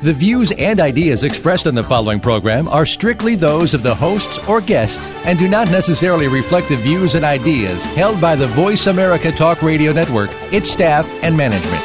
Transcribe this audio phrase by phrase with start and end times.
[0.00, 4.38] The views and ideas expressed on the following program are strictly those of the hosts
[4.46, 8.86] or guests and do not necessarily reflect the views and ideas held by the Voice
[8.86, 11.82] America Talk Radio Network, its staff, and management.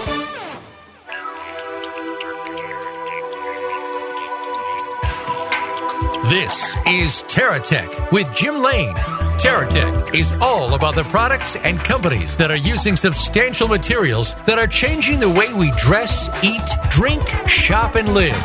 [6.29, 9.22] This is TerraTech with Jim Lane.
[9.37, 14.67] TerraTech is all about the products and companies that are using substantial materials that are
[14.67, 18.37] changing the way we dress, eat, drink, shop, and live.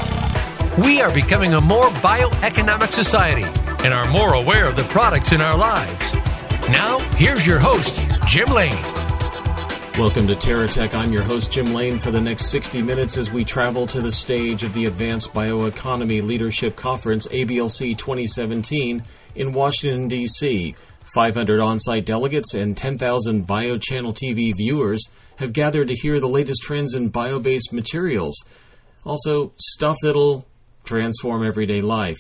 [0.78, 3.44] We are becoming a more bioeconomic society
[3.84, 6.14] and are more aware of the products in our lives.
[6.70, 8.72] Now, here's your host, Jim Lane.
[9.98, 10.94] Welcome to TerraTech.
[10.94, 14.12] I'm your host, Jim Lane, for the next 60 minutes as we travel to the
[14.12, 19.02] stage of the Advanced Bioeconomy Leadership Conference, ABLC 2017,
[19.34, 20.74] in Washington, D.C.
[21.14, 25.02] 500 on site delegates and 10,000 BioChannel TV viewers
[25.36, 28.36] have gathered to hear the latest trends in bio based materials.
[29.04, 30.46] Also, stuff that'll
[30.84, 32.18] transform everyday life.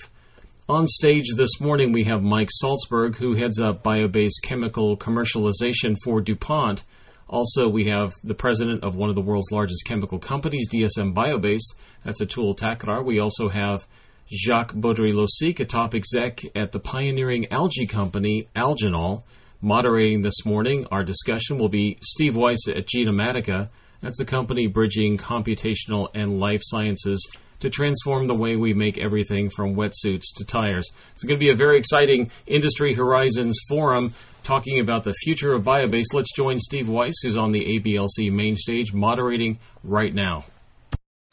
[0.68, 5.96] On stage this morning, we have Mike Salzberg, who heads up bio based chemical commercialization
[6.04, 6.84] for DuPont.
[7.28, 11.74] Also, we have the president of one of the world's largest chemical companies, DSM Biobase.
[12.04, 13.04] That's Atul Thakrar.
[13.04, 13.86] We also have
[14.30, 19.24] Jacques Baudry-Losique, a top exec at the pioneering algae company Algenol.
[19.62, 23.70] Moderating this morning, our discussion will be Steve Weiss at Genomatica.
[24.02, 27.26] That's a company bridging computational and life sciences
[27.60, 30.88] to transform the way we make everything from wetsuits to tires.
[31.14, 34.12] It's going to be a very exciting Industry Horizons forum
[34.42, 36.12] talking about the future of biobase.
[36.12, 40.44] Let's join Steve Weiss, who's on the ABLC main stage, moderating right now.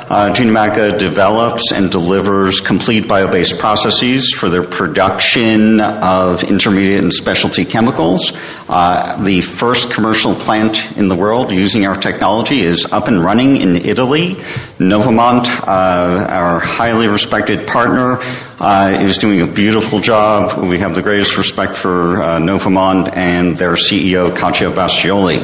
[0.08, 8.31] Uh, develops and delivers complete bio-based processes for the production of intermediate and specialty chemicals.
[8.69, 13.57] Uh, the first commercial plant in the world using our technology is up and running
[13.57, 14.35] in Italy.
[14.78, 18.19] Novamont, uh, our highly respected partner,
[18.59, 20.69] uh, is doing a beautiful job.
[20.69, 25.41] We have the greatest respect for uh, Novamont and their CEO, Catia Bastioli.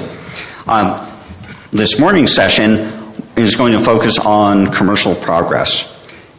[0.67, 1.07] Um,
[1.71, 3.00] this morning's session
[3.41, 5.87] is going to focus on commercial progress.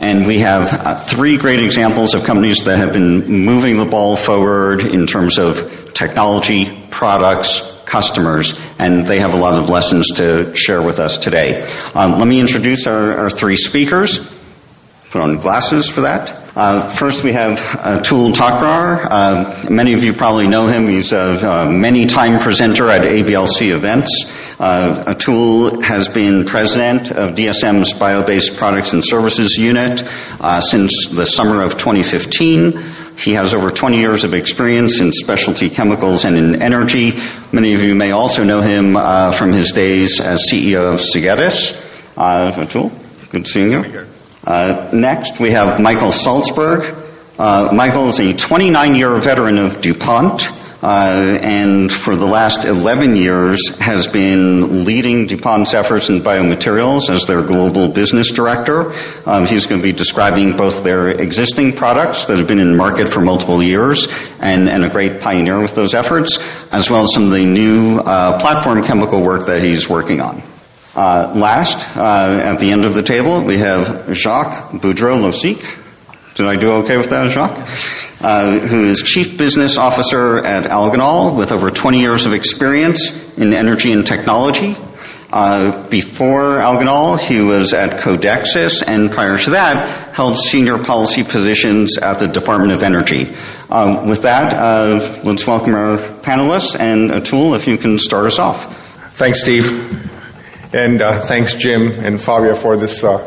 [0.01, 4.17] And we have uh, three great examples of companies that have been moving the ball
[4.17, 10.55] forward in terms of technology, products, customers, and they have a lot of lessons to
[10.57, 11.63] share with us today.
[11.95, 14.19] Um, let me introduce our, our three speakers.
[15.11, 16.42] Put on glasses for that.
[16.55, 19.07] Uh, first, we have Atul Thakrar.
[19.11, 20.87] Uh, many of you probably know him.
[20.87, 24.27] He's a, a many-time presenter at ABLC events.
[24.61, 30.05] Uh, Atul has been president of DSM's Bio-Based Products and Services Unit
[30.41, 32.79] uh, since the summer of 2015.
[33.17, 37.13] He has over 20 years of experience in specialty chemicals and in energy.
[37.51, 41.01] Many of you may also know him uh, from his days as CEO of.
[42.15, 42.93] Uh, Atul,
[43.31, 44.12] good seeing you.
[44.45, 46.99] Uh, next, we have Michael Salzberg.
[47.39, 50.49] Uh, Michael is a 29 year veteran of DuPont.
[50.83, 57.25] Uh, and for the last 11 years has been leading DuPont's efforts in biomaterials as
[57.27, 58.93] their global business director.
[59.25, 63.13] Um, he's going to be describing both their existing products that have been in market
[63.13, 64.09] for multiple years
[64.41, 66.41] and, and a great pioneer with those efforts,
[66.73, 70.43] as well as some of the new uh, platform chemical work that he's working on.
[70.95, 75.79] Uh, last, uh, at the end of the table, we have Jacques Baudry-Losique.
[76.35, 77.67] Did I do okay with that, Jacques?
[78.21, 83.55] Uh, who is Chief Business Officer at Algenol with over 20 years of experience in
[83.55, 84.77] energy and technology.
[85.33, 91.97] Uh, before Algenol, he was at Codexis, and prior to that, held senior policy positions
[91.97, 93.35] at the Department of Energy.
[93.71, 98.39] Um, with that, uh, let's welcome our panelists, and Atul, if you can start us
[98.39, 98.79] off.
[99.15, 100.11] Thanks, Steve.
[100.75, 103.19] And uh, thanks, Jim and Fabio, for this uh,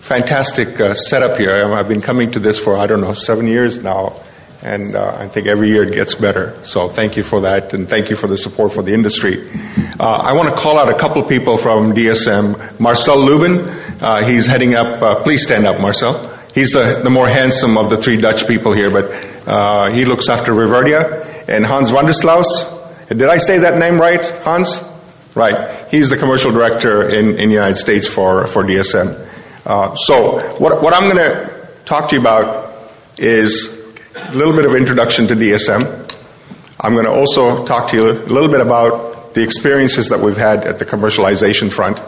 [0.00, 1.74] fantastic uh, setup here.
[1.74, 4.18] I've been coming to this for, I don't know, seven years now.
[4.62, 6.56] And uh, I think every year it gets better.
[6.64, 9.46] So thank you for that, and thank you for the support for the industry.
[10.00, 12.80] Uh, I want to call out a couple people from DSM.
[12.80, 13.68] Marcel Lubben,
[14.00, 16.34] uh, he's heading up, please stand up, Marcel.
[16.54, 20.52] He's the, the more handsome of the three Dutch people here, but he looks after
[20.52, 21.26] Reverdia.
[21.46, 24.82] And Hans van did I say that name right, Hans?
[25.36, 25.86] Right.
[25.90, 29.28] He's the commercial director in, in the United States for, for DSM.
[29.66, 33.68] Uh, so, what, what I'm going to talk to you about is
[34.14, 36.10] a little bit of introduction to DSM.
[36.80, 40.38] I'm going to also talk to you a little bit about the experiences that we've
[40.38, 42.00] had at the commercialization front.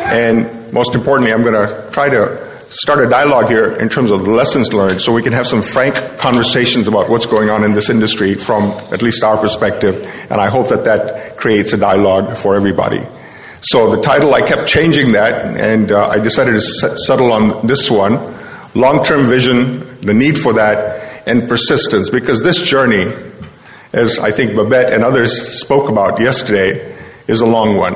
[0.00, 4.24] And most importantly, I'm going to try to start a dialogue here in terms of
[4.24, 7.72] the lessons learned so we can have some frank conversations about what's going on in
[7.72, 10.04] this industry from at least our perspective.
[10.28, 13.00] And I hope that that creates a dialogue for everybody.
[13.60, 17.90] So the title, I kept changing that, and uh, I decided to settle on this
[17.90, 18.34] one
[18.74, 23.06] long term vision, the need for that, and persistence, because this journey,
[23.92, 26.94] as I think Babette and others spoke about yesterday,
[27.28, 27.94] is a long one.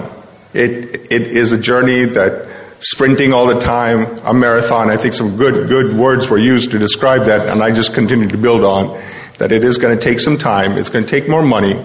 [0.54, 2.48] It, it is a journey that
[2.80, 4.90] sprinting all the time, a marathon.
[4.90, 8.28] I think some good, good words were used to describe that, and I just continue
[8.28, 9.00] to build on
[9.38, 10.72] that it is going to take some time.
[10.72, 11.80] It's going to take more money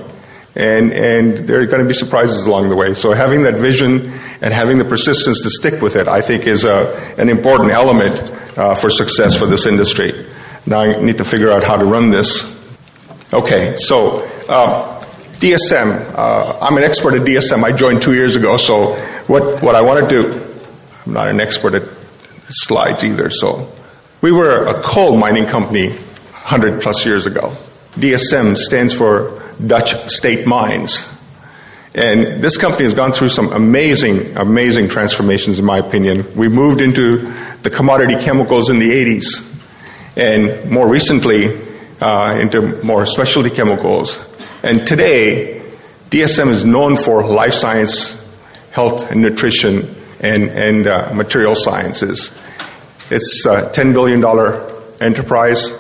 [0.56, 2.94] and and there are going to be surprises along the way.
[2.94, 4.12] So having that vision
[4.42, 8.32] and having the persistence to stick with it, I think, is a, an important element
[8.58, 10.26] uh, for success for this industry.
[10.66, 12.52] Now I need to figure out how to run this.
[13.34, 15.02] Okay, so uh,
[15.40, 16.14] DSM.
[16.16, 17.64] Uh, I'm an expert at DSM.
[17.64, 18.58] I joined two years ago.
[18.58, 18.96] So
[19.28, 20.43] what what I want to do,
[21.06, 21.90] I'm not an expert at
[22.50, 23.30] slides either.
[23.30, 23.72] So
[24.22, 27.56] we were a coal mining company 100 plus years ago.
[27.96, 31.08] DSM stands for Dutch state mines.
[31.96, 36.26] And this company has gone through some amazing, amazing transformations, in my opinion.
[36.36, 39.28] We moved into the commodity chemicals in the 80s,
[40.18, 41.56] and more recently,
[42.02, 44.20] uh, into more specialty chemicals.
[44.64, 45.62] And today,
[46.10, 48.20] DSM is known for life science,
[48.72, 52.36] health and nutrition, and, and uh, material sciences.
[53.12, 54.24] It's a $10 billion
[55.00, 55.80] enterprise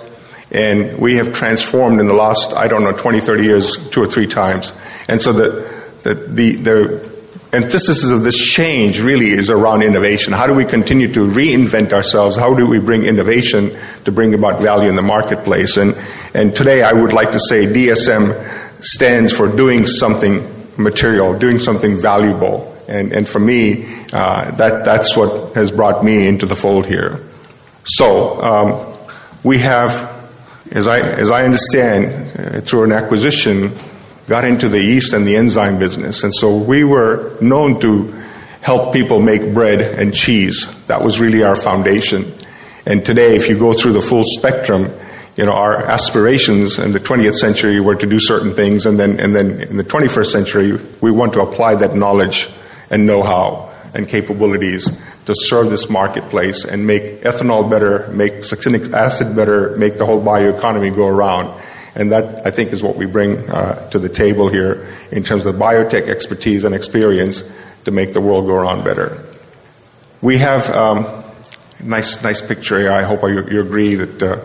[0.54, 4.06] and we have transformed in the last, I don't know, 20, 30 years, two or
[4.06, 4.72] three times.
[5.08, 7.14] And so the, the, the, the
[7.54, 10.32] emphasis of this change really is around innovation.
[10.32, 12.36] How do we continue to reinvent ourselves?
[12.36, 13.76] How do we bring innovation
[14.06, 15.78] to bring about value in the marketplace?
[15.78, 15.98] And,
[16.36, 20.48] and today I would like to say DSM stands for doing something
[20.78, 22.73] material, doing something valuable.
[22.94, 27.22] And, and for me, uh, that, that's what has brought me into the fold here.
[27.86, 28.98] So, um,
[29.44, 30.14] we have
[30.72, 32.06] as I, as I understand,
[32.38, 33.76] uh, through an acquisition,
[34.28, 36.24] got into the yeast and the enzyme business.
[36.24, 38.12] And so we were known to
[38.62, 40.68] help people make bread and cheese.
[40.86, 42.34] That was really our foundation.
[42.86, 44.92] And today, if you go through the full spectrum,
[45.36, 49.20] you know, our aspirations in the 20th century were to do certain things, and then,
[49.20, 52.50] and then in the 21st century, we want to apply that knowledge
[52.94, 54.90] and know-how and capabilities
[55.26, 60.22] to serve this marketplace and make ethanol better, make succinic acid better, make the whole
[60.22, 61.60] bioeconomy go around.
[61.96, 65.46] And that, I think, is what we bring uh, to the table here in terms
[65.46, 67.44] of biotech expertise and experience
[67.86, 69.24] to make the world go around better.
[70.22, 71.24] We have um,
[71.84, 72.92] nice, nice picture here.
[72.92, 74.40] I hope you, you agree that uh,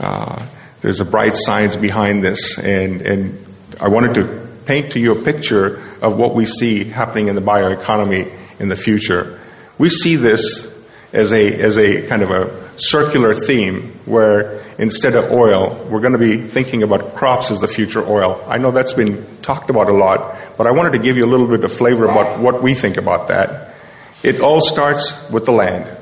[0.00, 0.46] uh,
[0.80, 3.46] there's a bright science behind this, and, and
[3.80, 7.42] I wanted to paint to you a picture of what we see happening in the
[7.42, 9.40] bioeconomy in the future.
[9.78, 10.74] We see this
[11.12, 16.12] as a, as a kind of a circular theme where instead of oil, we're going
[16.12, 18.42] to be thinking about crops as the future oil.
[18.48, 21.26] I know that's been talked about a lot, but I wanted to give you a
[21.26, 23.74] little bit of flavor about what we think about that.
[24.22, 25.96] It all starts with the land.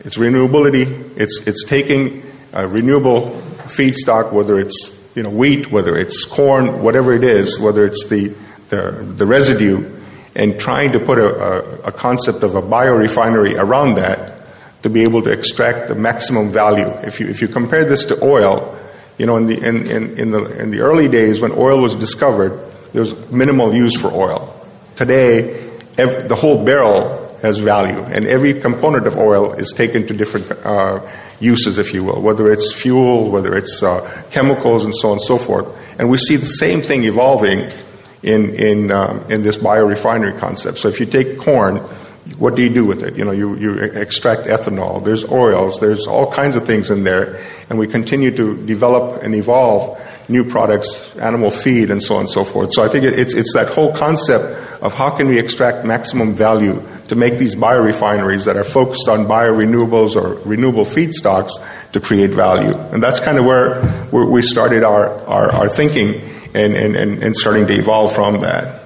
[0.00, 1.16] It's renewability.
[1.16, 2.22] It's, it's taking
[2.52, 7.86] a renewable feedstock, whether it's you know, wheat, whether it's corn, whatever it is, whether
[7.86, 8.34] it's the,
[8.68, 9.88] the, the residue,
[10.34, 14.42] and trying to put a, a, a concept of a biorefinery around that
[14.82, 16.88] to be able to extract the maximum value.
[17.06, 18.78] If you, if you compare this to oil,
[19.18, 21.96] you know, in the, in, in, in, the, in the early days when oil was
[21.96, 22.52] discovered,
[22.92, 24.52] there was minimal use for oil.
[24.94, 30.50] Today, the whole barrel has value, and every component of oil is taken to different
[30.64, 31.00] uh,
[31.40, 35.22] uses, if you will, whether it's fuel, whether it's uh, chemicals, and so on and
[35.22, 35.66] so forth.
[35.98, 37.70] And we see the same thing evolving
[38.22, 40.78] in, in, um, in this biorefinery concept.
[40.78, 41.76] So if you take corn,
[42.38, 43.16] what do you do with it?
[43.16, 47.38] You know, you, you extract ethanol, there's oils, there's all kinds of things in there,
[47.70, 52.30] and we continue to develop and evolve new products, animal feed, and so on and
[52.30, 52.72] so forth.
[52.72, 54.44] So I think it's, it's that whole concept
[54.82, 59.26] of how can we extract maximum value to make these biorefineries that are focused on
[59.26, 61.52] biorenewables or renewable feedstocks
[61.92, 62.76] to create value.
[62.92, 63.80] And that's kind of where,
[64.10, 66.20] we started our, our, our thinking
[66.56, 68.82] and, and, and, and starting to evolve from that.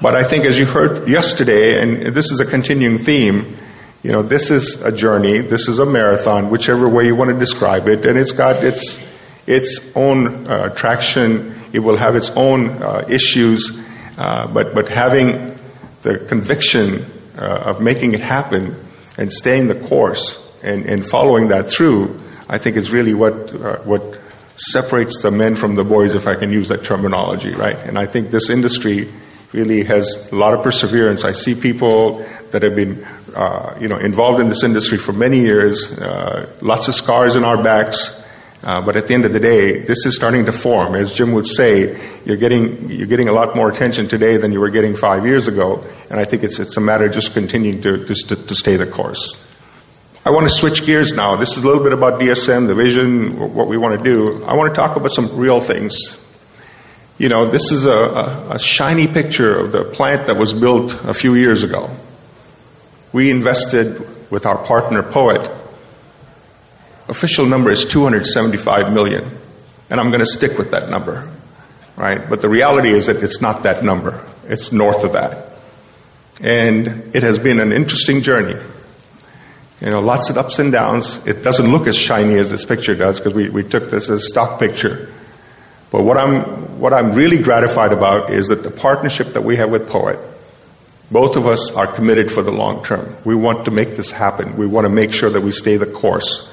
[0.00, 3.56] But I think, as you heard yesterday, and this is a continuing theme,
[4.04, 7.38] you know, this is a journey, this is a marathon, whichever way you want to
[7.38, 9.00] describe it, and it's got its
[9.48, 11.54] its own uh, traction.
[11.72, 13.76] It will have its own uh, issues,
[14.16, 15.58] uh, but but having
[16.02, 17.04] the conviction
[17.36, 18.76] uh, of making it happen
[19.16, 23.78] and staying the course and, and following that through, I think is really what uh,
[23.78, 24.17] what
[24.58, 27.76] separates the men from the boys, if I can use that terminology, right?
[27.76, 29.08] And I think this industry
[29.52, 31.24] really has a lot of perseverance.
[31.24, 35.40] I see people that have been, uh, you know, involved in this industry for many
[35.40, 38.22] years, uh, lots of scars in our backs.
[38.62, 40.96] Uh, but at the end of the day, this is starting to form.
[40.96, 44.60] As Jim would say, you're getting, you're getting a lot more attention today than you
[44.60, 45.84] were getting five years ago.
[46.10, 48.86] And I think it's, it's a matter of just continuing to, to, to stay the
[48.86, 49.40] course.
[50.28, 51.36] I want to switch gears now.
[51.36, 54.44] This is a little bit about DSM, the vision, what we want to do.
[54.44, 56.20] I want to talk about some real things.
[57.16, 60.92] You know, this is a, a, a shiny picture of the plant that was built
[61.06, 61.88] a few years ago.
[63.10, 65.50] We invested with our partner Poet
[67.08, 69.24] official number is 275 million.
[69.88, 71.26] And I'm going to stick with that number,
[71.96, 72.20] right?
[72.28, 74.22] But the reality is that it's not that number.
[74.44, 75.52] It's north of that.
[76.42, 78.60] And it has been an interesting journey.
[79.80, 81.24] You know, lots of ups and downs.
[81.26, 84.22] It doesn't look as shiny as this picture does because we, we took this as
[84.22, 85.10] a stock picture.
[85.90, 86.42] But what I'm,
[86.80, 90.18] what I'm really gratified about is that the partnership that we have with Poet,
[91.10, 93.16] both of us are committed for the long term.
[93.24, 94.56] We want to make this happen.
[94.56, 96.52] We want to make sure that we stay the course.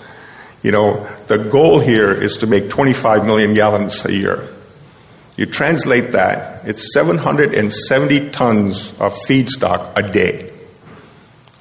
[0.61, 4.47] You know, the goal here is to make 25 million gallons a year.
[5.37, 10.44] You translate that, it's 770 tons of feedstock a day,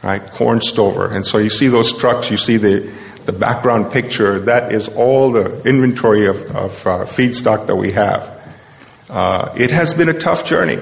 [0.05, 0.25] right?
[0.33, 1.13] Corn stover.
[1.13, 2.93] And so you see those trucks, you see the,
[3.25, 8.31] the background picture, that is all the inventory of, of uh, feedstock that we have.
[9.11, 10.79] Uh, it has been a tough journey.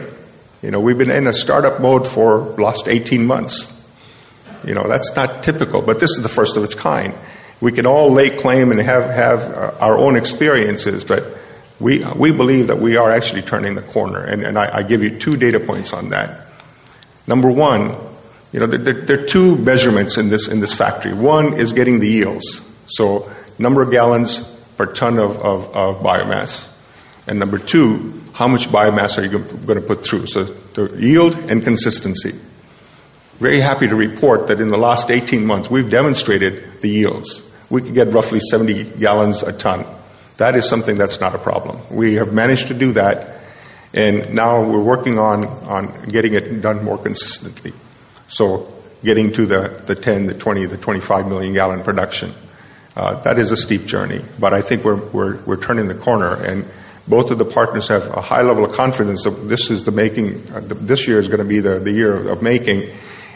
[0.63, 3.73] You know, we've been in a startup mode for last 18 months.
[4.65, 7.15] You know, that's not typical, but this is the first of its kind
[7.63, 11.25] we can all lay claim and have, have uh, our own experiences, but
[11.79, 14.21] we, we believe that we are actually turning the corner.
[14.21, 16.41] And, and I, I give you two data points on that.
[17.29, 17.97] Number one,
[18.53, 21.15] you know, there, there, are two measurements in this, in this factory.
[21.15, 24.41] One is getting the yields, so number of gallons
[24.77, 26.69] per ton of, of, of biomass.
[27.27, 30.27] And number two, how much biomass are you going to put through?
[30.27, 32.39] So the yield and consistency.
[33.39, 37.43] Very happy to report that in the last 18 months, we've demonstrated the yields
[37.73, 39.87] we could get roughly 70 gallons a ton.
[40.37, 41.81] That is something that's not a problem.
[41.91, 43.41] We have managed to do that,
[43.95, 47.73] and now we're working on, on getting it done more consistently.
[48.33, 48.73] So,
[49.05, 52.33] getting to the, the 10, the 20, the 25 million gallon production.
[52.97, 56.43] Uh, that is a steep journey, but I think we're, we're, we're turning the corner,
[56.43, 56.65] and
[57.07, 60.51] both of the partners have a high level of confidence that this is the making,
[60.53, 62.89] uh, this year is going to be the, the year of making.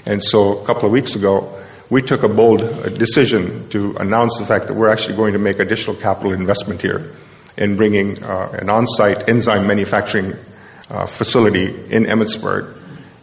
[0.06, 2.60] And so, a couple of weeks ago, we took a bold
[2.98, 7.12] decision to announce the fact that we're actually going to make additional capital investment here
[7.58, 10.32] in bringing uh, an on site enzyme manufacturing
[10.88, 12.75] uh, facility in Emmetsburg.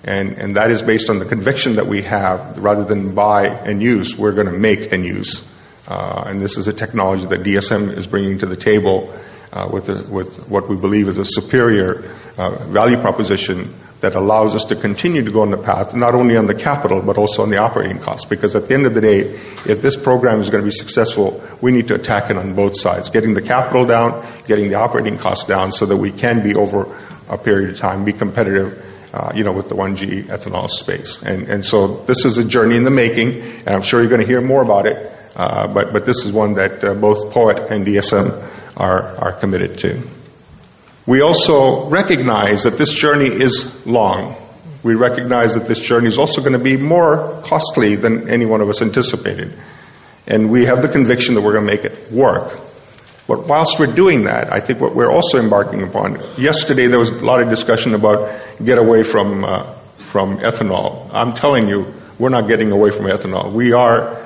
[0.03, 3.81] And, and that is based on the conviction that we have rather than buy and
[3.81, 5.47] use, we're going to make and use.
[5.87, 9.13] Uh, and this is a technology that DSM is bringing to the table
[9.53, 12.03] uh, with, a, with what we believe is a superior
[12.37, 16.35] uh, value proposition that allows us to continue to go on the path, not only
[16.35, 18.25] on the capital, but also on the operating costs.
[18.25, 19.19] Because at the end of the day,
[19.65, 22.77] if this program is going to be successful, we need to attack it on both
[22.77, 26.53] sides getting the capital down, getting the operating costs down, so that we can be
[26.53, 26.93] over
[27.29, 28.92] a period of time, be competitive.
[29.13, 31.21] Uh, you know, with the 1G ethanol space.
[31.21, 34.21] And, and so this is a journey in the making, and I'm sure you're going
[34.21, 35.11] to hear more about it.
[35.35, 39.77] Uh, but, but this is one that uh, both POET and DSM are, are committed
[39.77, 40.01] to.
[41.05, 44.35] We also recognize that this journey is long.
[44.81, 48.61] We recognize that this journey is also going to be more costly than any one
[48.61, 49.53] of us anticipated.
[50.25, 52.59] And we have the conviction that we're going to make it work.
[53.27, 57.09] But whilst we're doing that, I think what we're also embarking upon, yesterday there was
[57.09, 58.29] a lot of discussion about
[58.63, 59.63] get away from, uh,
[59.97, 61.09] from ethanol.
[61.13, 63.51] I'm telling you, we're not getting away from ethanol.
[63.51, 64.21] We are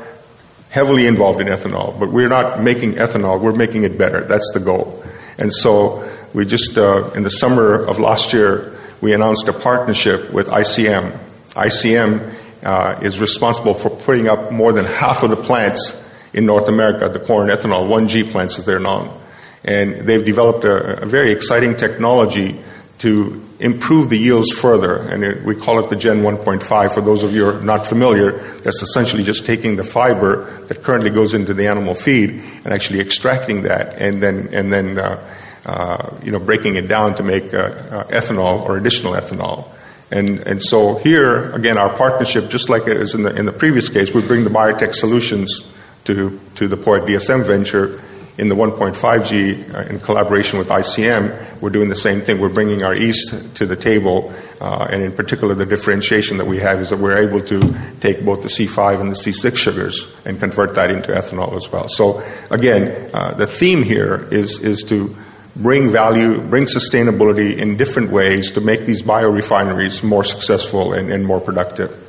[0.69, 4.21] heavily involved in ethanol, but we're not making ethanol, we're making it better.
[4.21, 5.03] That's the goal.
[5.37, 10.33] And so we just, uh, in the summer of last year, we announced a partnership
[10.33, 11.17] with ICM.
[11.51, 16.67] ICM uh, is responsible for putting up more than half of the plants in North
[16.67, 19.15] America, the corn ethanol 1G plants as they're known.
[19.63, 22.59] And they've developed a, a very exciting technology
[22.99, 24.97] to improve the yields further.
[24.97, 26.93] And it, we call it the Gen 1.5.
[26.93, 30.83] For those of you who are not familiar, that's essentially just taking the fiber that
[30.83, 35.27] currently goes into the animal feed and actually extracting that and then, and then uh,
[35.65, 39.67] uh, you know, breaking it down to make uh, uh, ethanol or additional ethanol.
[40.09, 43.51] And, and so here, again, our partnership, just like it is in the, in the
[43.51, 45.69] previous case, we bring the biotech solutions
[46.07, 48.01] to, to the POET DSM venture
[48.37, 51.59] in the 1.5G uh, in collaboration with ICM.
[51.61, 52.39] We're doing the same thing.
[52.39, 56.59] We're bringing our yeast to the table, uh, and in particular, the differentiation that we
[56.59, 57.59] have is that we're able to
[57.99, 61.87] take both the C5 and the C6 sugars and convert that into ethanol as well.
[61.89, 65.15] So, again, uh, the theme here is, is to
[65.55, 71.25] bring value, bring sustainability in different ways to make these biorefineries more successful and, and
[71.25, 72.03] more productive.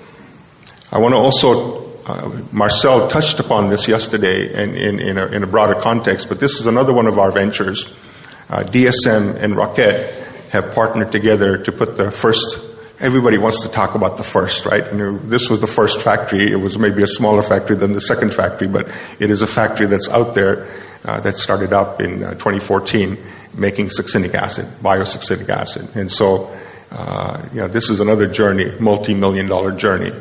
[0.92, 5.42] I want to also, uh, Marcel touched upon this yesterday in, in, in, a, in,
[5.42, 7.84] a, broader context, but this is another one of our ventures.
[8.48, 10.14] Uh, DSM and Roquette
[10.48, 12.60] have partnered together to put the first
[13.00, 14.84] everybody wants to talk about the first, right?
[14.84, 16.50] And this was the first factory.
[16.50, 18.88] It was maybe a smaller factory than the second factory, but
[19.20, 20.66] it is a factory that's out there
[21.04, 23.16] uh, that started up in uh, 2014
[23.54, 25.88] making succinic acid, biosuccinic acid.
[25.94, 26.52] And so,
[26.90, 30.12] uh, you know, this is another journey, multi-million dollar journey,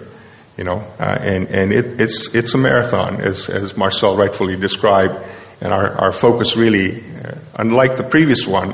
[0.58, 5.16] you know, uh, and, and it, it's, it's a marathon, as, as Marcel rightfully described.
[5.62, 8.74] And our, our focus really, uh, unlike the previous one,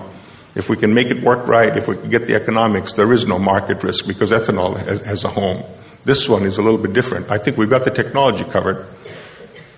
[0.56, 3.26] if we can make it work right, if we can get the economics, there is
[3.26, 5.64] no market risk because ethanol has, has, a home.
[6.06, 7.30] This one is a little bit different.
[7.30, 8.86] I think we've got the technology covered.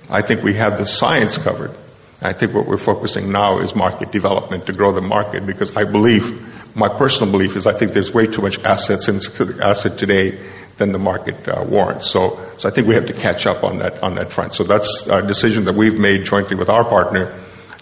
[0.09, 1.71] I think we have the science covered.
[2.21, 5.85] I think what we're focusing now is market development to grow the market because I
[5.85, 9.17] believe, my personal belief is I think there's way too much assets in
[9.61, 10.37] asset today
[10.77, 12.09] than the market uh, warrants.
[12.09, 14.53] So, so I think we have to catch up on that on that front.
[14.53, 17.33] So that's a decision that we've made jointly with our partner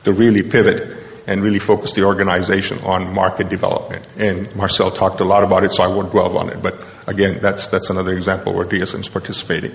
[0.04, 4.08] to really pivot and really focus the organization on market development.
[4.18, 6.62] And Marcel talked a lot about it, so I won't dwell on it.
[6.62, 6.76] But
[7.08, 9.72] again, that's, that's another example where DSM is participating.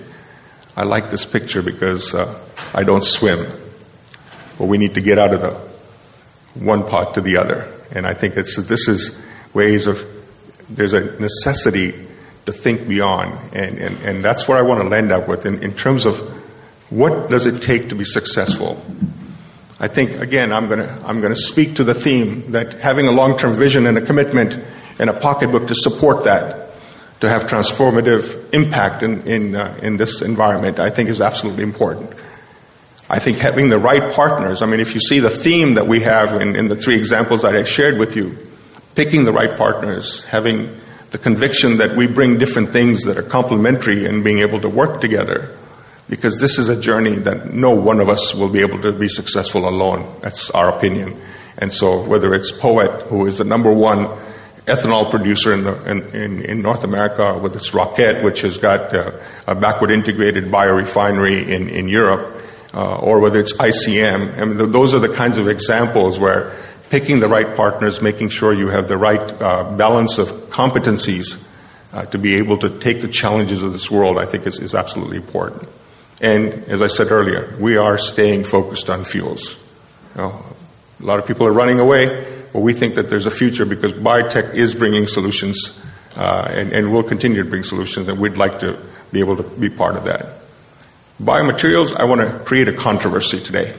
[0.77, 2.39] I like this picture because uh,
[2.73, 3.47] I don't swim,
[4.57, 5.53] but we need to get out of the
[6.63, 7.71] one pot to the other.
[7.91, 9.19] And I think this is
[9.53, 10.05] ways of,
[10.69, 11.95] there's a necessity
[12.49, 13.37] to think beyond.
[13.53, 16.19] And, and, and that's what I want to end up with in, in terms of
[16.89, 18.83] what does it take to be successful?
[19.79, 23.07] I think, again, I'm going to I'm going to speak to the theme that having
[23.07, 24.57] a long term vision and a commitment
[24.97, 26.71] and a pocketbook to support that,
[27.21, 32.11] to have transformative impact in, in, uh, in this environment, I think is absolutely important.
[33.09, 36.01] I think having the right partners, I mean, if you see the theme that we
[36.01, 38.37] have in, in the three examples that I shared with you,
[38.95, 40.75] picking the right partners, having
[41.11, 45.01] the conviction that we bring different things that are complementary and being able to work
[45.01, 45.55] together
[46.09, 49.07] because this is a journey that no one of us will be able to be
[49.07, 50.15] successful alone.
[50.21, 51.19] That's our opinion.
[51.59, 54.07] And so, whether it's POET, who is the number one
[54.65, 58.57] ethanol producer in, the, in, in, in North America, or whether it's Roquette, which has
[58.57, 59.11] got uh,
[59.47, 62.35] a backward integrated biorefinery in, in Europe,
[62.73, 66.53] uh, or whether it's ICM, I mean, th- those are the kinds of examples where
[66.89, 71.41] picking the right partners, making sure you have the right uh, balance of competencies
[71.93, 74.75] uh, to be able to take the challenges of this world, I think is, is
[74.75, 75.67] absolutely important.
[76.21, 79.55] And as I said earlier, we are staying focused on fuels.
[80.15, 80.45] You know,
[80.99, 83.93] a lot of people are running away, but we think that there's a future because
[83.93, 85.79] biotech is bringing solutions
[86.17, 88.77] uh, and, and will continue to bring solutions, and we'd like to
[89.11, 90.25] be able to be part of that.
[91.21, 93.73] Biomaterials, I want to create a controversy today.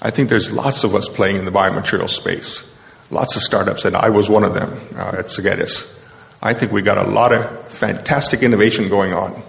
[0.00, 2.64] I think there's lots of us playing in the biomaterial space,
[3.10, 5.92] lots of startups, and I was one of them uh, at Segetis.
[6.42, 9.42] I think we got a lot of fantastic innovation going on.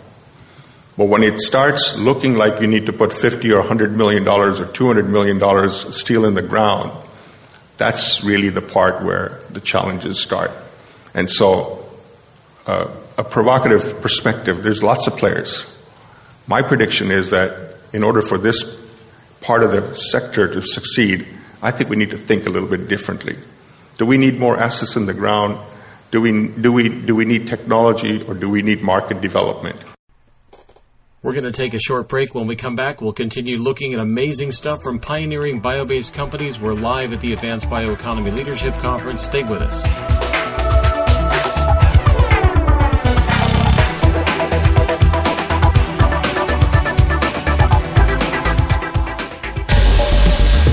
[0.98, 4.60] But when it starts looking like you need to put 50 or 100 million dollars
[4.60, 6.92] or 200 million dollars steel in the ground,
[7.78, 10.52] that's really the part where the challenges start.
[11.14, 11.88] And so,
[12.66, 15.66] uh, a provocative perspective, there's lots of players.
[16.48, 18.77] My prediction is that in order for this
[19.42, 21.28] part of the sector to succeed,
[21.62, 23.36] I think we need to think a little bit differently.
[23.98, 25.58] Do we need more assets in the ground?
[26.12, 29.78] Do we, do we, do we need technology or do we need market development?
[31.24, 32.36] We're going to take a short break.
[32.36, 36.60] When we come back, we'll continue looking at amazing stuff from pioneering bio based companies.
[36.60, 39.24] We're live at the Advanced Bioeconomy Leadership Conference.
[39.24, 40.17] Stay with us.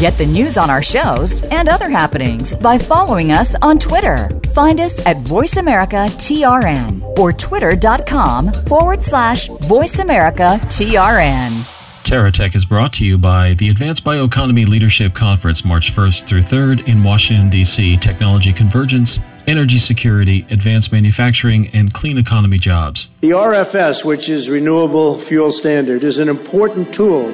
[0.05, 4.29] Get the news on our shows and other happenings by following us on Twitter.
[4.53, 11.53] Find us at VoiceAmericaTRN or twitter.com forward slash VoiceAmericaTRN.
[12.03, 16.87] TerraTech is brought to you by the Advanced Bioeconomy Leadership Conference, March 1st through 3rd
[16.87, 17.97] in Washington, D.C.
[17.97, 23.09] Technology convergence, energy security, advanced manufacturing, and clean economy jobs.
[23.23, 27.33] The RFS, which is Renewable Fuel Standard, is an important tool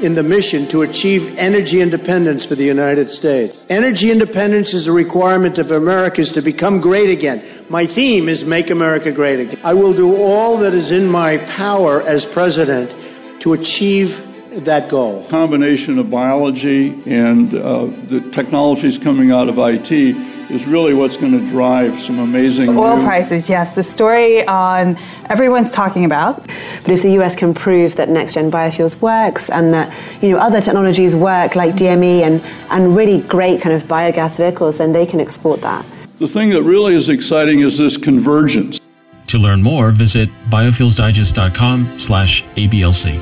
[0.00, 3.56] in the mission to achieve energy independence for the United States.
[3.68, 7.42] Energy independence is a requirement of America's to become great again.
[7.68, 9.60] My theme is Make America Great Again.
[9.64, 12.94] I will do all that is in my power as president
[13.40, 14.24] to achieve
[14.64, 15.24] that goal.
[15.28, 21.32] Combination of biology and uh, the technologies coming out of IT is really what's going
[21.32, 23.48] to drive some amazing oil new- prices.
[23.48, 26.44] Yes, the story on everyone's talking about.
[26.82, 30.38] But if the US can prove that next gen biofuels works and that you know
[30.38, 35.06] other technologies work like DME and, and really great kind of biogas vehicles, then they
[35.06, 35.84] can export that.
[36.18, 38.80] The thing that really is exciting is this convergence.
[39.28, 43.20] To learn more, visit biofuelsdigest.com slash ABLC.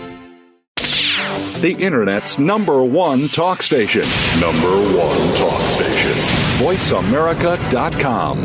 [1.60, 4.02] The Internet's number one talk station.
[4.40, 6.35] Number one talk station.
[6.56, 8.38] VoiceAmerica.com.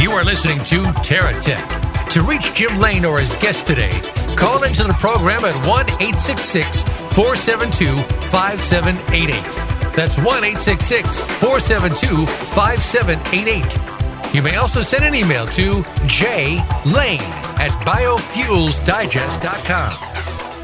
[0.00, 2.08] You are listening to TerraTech.
[2.10, 3.90] To reach Jim Lane or his guest today,
[4.36, 6.84] call into the program at 1 866
[7.14, 9.96] 472 5788.
[9.96, 14.34] That's 1 866 472 5788.
[14.34, 17.20] You may also send an email to jlane
[17.58, 20.09] at biofuelsdigest.com.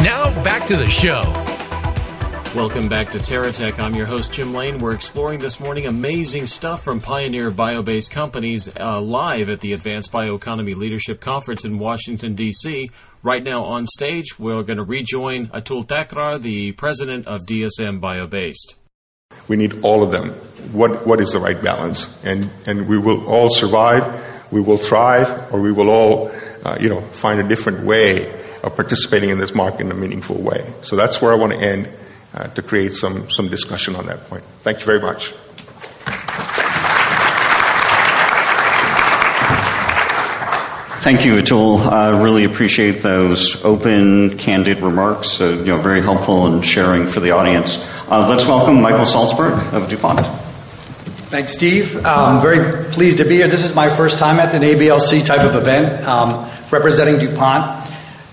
[0.07, 1.21] Now back to the show.
[2.55, 3.81] Welcome back to TerraTech.
[3.83, 4.79] I'm your host, Jim Lane.
[4.79, 10.13] We're exploring this morning amazing stuff from pioneer bio-based companies uh, live at the Advanced
[10.13, 12.89] Bioeconomy Leadership Conference in Washington, D.C.
[13.25, 18.77] Right now on stage, we're going to rejoin Atul Thakrar, the president of DSM Biobased.
[19.49, 20.29] We need all of them.
[20.71, 22.17] What, what is the right balance?
[22.23, 26.31] And, and we will all survive, we will thrive, or we will all,
[26.65, 28.33] uh, you know, find a different way
[28.67, 30.67] of participating in this market in a meaningful way.
[30.83, 31.89] So that's where I want to end
[32.35, 34.45] uh, to create some, some discussion on that point.
[34.63, 35.33] Thank you very much.
[41.07, 41.79] Thank you, Atul.
[41.87, 45.41] I really appreciate those open, candid remarks.
[45.41, 47.79] Uh, you know, very helpful in sharing for the audience.
[48.11, 50.27] Uh, let's welcome Michael Salzberg of DuPont.
[51.29, 52.05] Thanks, Steve.
[52.05, 53.47] I'm very pleased to be here.
[53.47, 57.86] This is my first time at an ABLC type of event um, representing DuPont.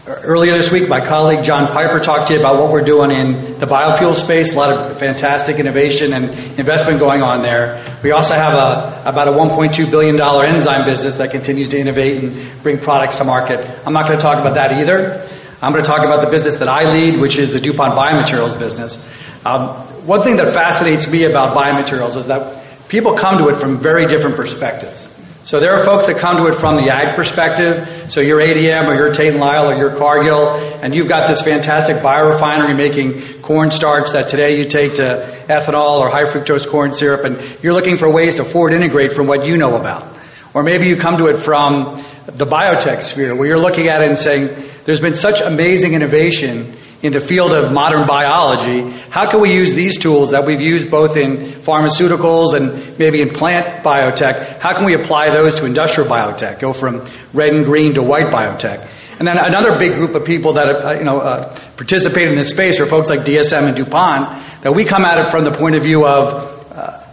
[0.06, 3.58] Earlier this week, my colleague John Piper talked to you about what we're doing in
[3.62, 4.54] the biofuel space.
[4.54, 6.26] A lot of fantastic innovation and
[6.60, 7.82] investment going on there.
[8.04, 12.64] We also have a, about a $1.2 billion enzyme business that continues to innovate and
[12.64, 13.66] bring products to market.
[13.88, 15.26] I'm not going to talk about that either.
[15.62, 18.60] I'm going to talk about the business that I lead, which is the DuPont Biomaterials
[18.60, 18.98] business.
[19.46, 19.70] Um,
[20.06, 24.06] one thing that fascinates me about biomaterials is that people come to it from very
[24.08, 25.03] different perspectives.
[25.44, 28.06] So there are folks that come to it from the ag perspective.
[28.10, 30.52] So you're ADM or you're Tate and Lyle or you're Cargill,
[30.82, 36.10] and you've got this fantastic biorefinery making cornstarch that today you take to ethanol or
[36.10, 39.58] high fructose corn syrup, and you're looking for ways to forward integrate from what you
[39.58, 40.16] know about.
[40.54, 44.08] Or maybe you come to it from the biotech sphere, where you're looking at it
[44.08, 44.50] and saying,
[44.86, 46.74] there's been such amazing innovation
[47.04, 50.90] in the field of modern biology, how can we use these tools that we've used
[50.90, 54.62] both in pharmaceuticals and maybe in plant biotech?
[54.62, 56.62] How can we apply those to industrial biotech?
[56.62, 58.88] Go from red and green to white biotech.
[59.20, 62.50] And then another big group of people that uh, you know uh, participate in this
[62.50, 64.42] space are folks like DSM and DuPont.
[64.64, 66.53] That we come at it from the point of view of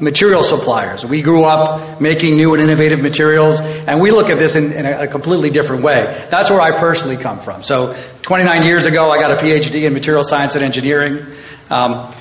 [0.00, 1.04] material suppliers.
[1.04, 4.86] We grew up making new and innovative materials, and we look at this in, in
[4.86, 6.26] a, completely different way.
[6.30, 7.62] That's where I personally come from.
[7.62, 11.26] So, 29 years ago, I got a PhD in material science and engineering.
[11.68, 12.12] Um,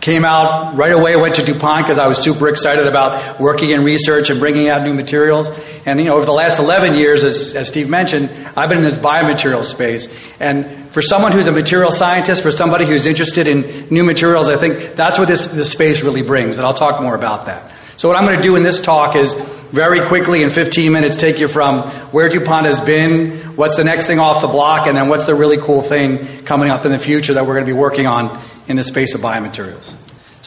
[0.00, 3.82] came out right away, went to DuPont because I was super excited about working in
[3.82, 5.50] research and bringing out new materials.
[5.86, 8.84] And, you know, over the last 11 years, as, as Steve mentioned, I've been in
[8.84, 10.08] this biomaterial space.
[10.38, 14.56] And for someone who's a material scientist, for somebody who's interested in new materials, I
[14.56, 16.56] think that's what this, this space really brings.
[16.56, 17.72] And I'll talk more about that.
[17.96, 19.34] So what I'm going to do in this talk is
[19.70, 24.06] very quickly in 15 minutes take you from where DuPont has been, what's the next
[24.06, 26.98] thing off the block, and then what's the really cool thing coming up in the
[26.98, 29.94] future that we're going to be working on in the space of biomaterials.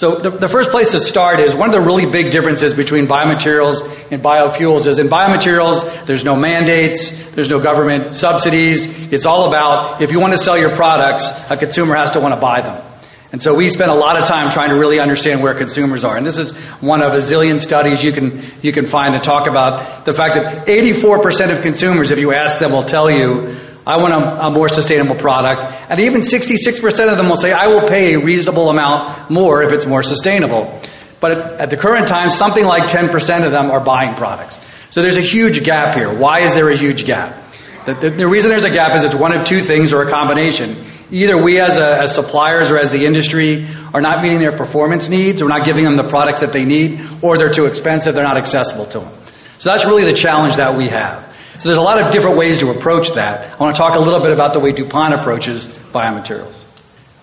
[0.02, 3.06] So the, the, first place to start is one of the really big differences between
[3.06, 8.88] biomaterials and biofuels is in biomaterials, there's no mandates, there's no government subsidies.
[9.14, 12.34] It's all about if you want to sell your products, a consumer has to want
[12.34, 12.84] to buy them.
[13.32, 16.18] And so we spend a lot of time trying to really understand where consumers are.
[16.18, 19.48] And this is one of a zillion studies you can, you can find that talk
[19.48, 23.98] about the fact that 84% of consumers, if you ask them, will tell you I
[23.98, 25.64] want a, a, more sustainable product.
[25.90, 29.72] And even 66% of them will say, I will pay a reasonable amount more if
[29.72, 30.80] it's more sustainable.
[31.20, 34.60] But at, the current time, something like 10% of them are buying products.
[34.92, 36.14] So there's a huge gap here.
[36.14, 37.38] Why is there a huge gap?
[37.86, 40.10] The, the, the reason there's a gap is it's one of two things or a
[40.10, 40.86] combination.
[41.10, 45.10] Either we as, a, as suppliers or as the industry are not meeting their performance
[45.10, 48.24] needs, we're not giving them the products that they need, or they're too expensive, they're
[48.24, 49.12] not accessible to them.
[49.58, 51.31] So that's really the challenge that we have.
[51.62, 53.54] So there's a lot of different ways to approach that.
[53.54, 56.60] I want to talk a little bit about the way DuPont approaches biomaterials.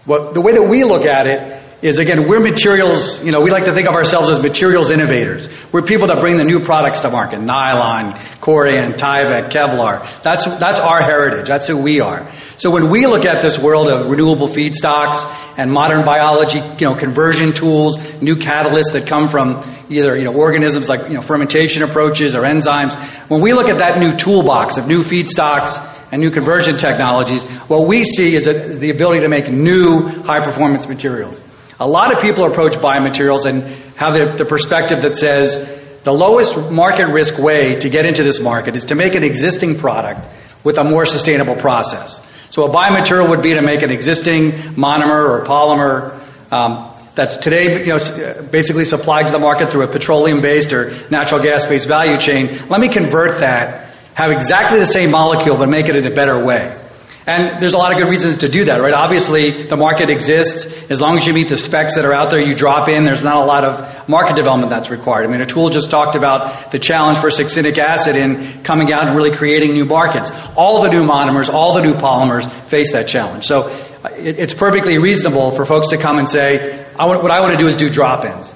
[0.06, 3.50] Well, the way that we look at it is again, we're materials, you know, we
[3.50, 5.48] like to think of ourselves as materials innovators.
[5.72, 7.40] We're people that bring the new products to market.
[7.40, 10.06] Nylon, Corian, Tyvek, Kevlar.
[10.22, 11.48] That's, that's our heritage.
[11.48, 12.30] That's who we are.
[12.58, 15.18] So when we look at this world of renewable feedstocks
[15.56, 20.34] and modern biology, you know, conversion tools, new catalysts that come from either you know
[20.34, 22.94] organisms like you know fermentation approaches or enzymes,
[23.28, 25.78] when we look at that new toolbox of new feedstocks
[26.10, 30.88] and new conversion technologies, what we see is, the ability to make new high performance
[30.88, 31.38] materials.
[31.80, 33.62] A lot of people approach biomaterials and
[33.96, 35.56] have the, the perspective that says
[36.04, 39.78] the lowest market risk way to get into this market is to make an existing
[39.78, 40.26] product
[40.64, 42.24] with a more sustainable process.
[42.50, 46.18] So a biomaterial would be to make an existing monomer or polymer
[46.50, 51.42] um, that's today you know, basically supplied to the market through a petroleum-based or natural
[51.42, 52.60] gas-based value chain.
[52.68, 56.42] Let me convert that, have exactly the same molecule, but make it in a better
[56.42, 56.78] way.
[57.26, 58.94] And there's a lot of good reasons to do that, right?
[58.94, 60.64] Obviously, the market exists.
[60.90, 63.04] As long as you meet the specs that are out there, you drop in.
[63.04, 65.24] There's not a lot of market development that's required.
[65.24, 69.16] I mean, Atul just talked about the challenge for succinic acid in coming out and
[69.16, 70.30] really creating new markets.
[70.56, 73.44] All the new monomers, all the new polymers face that challenge.
[73.44, 73.68] So
[74.14, 77.58] it's perfectly reasonable for folks to come and say, I want, what I want to
[77.58, 78.52] do is do drop-ins.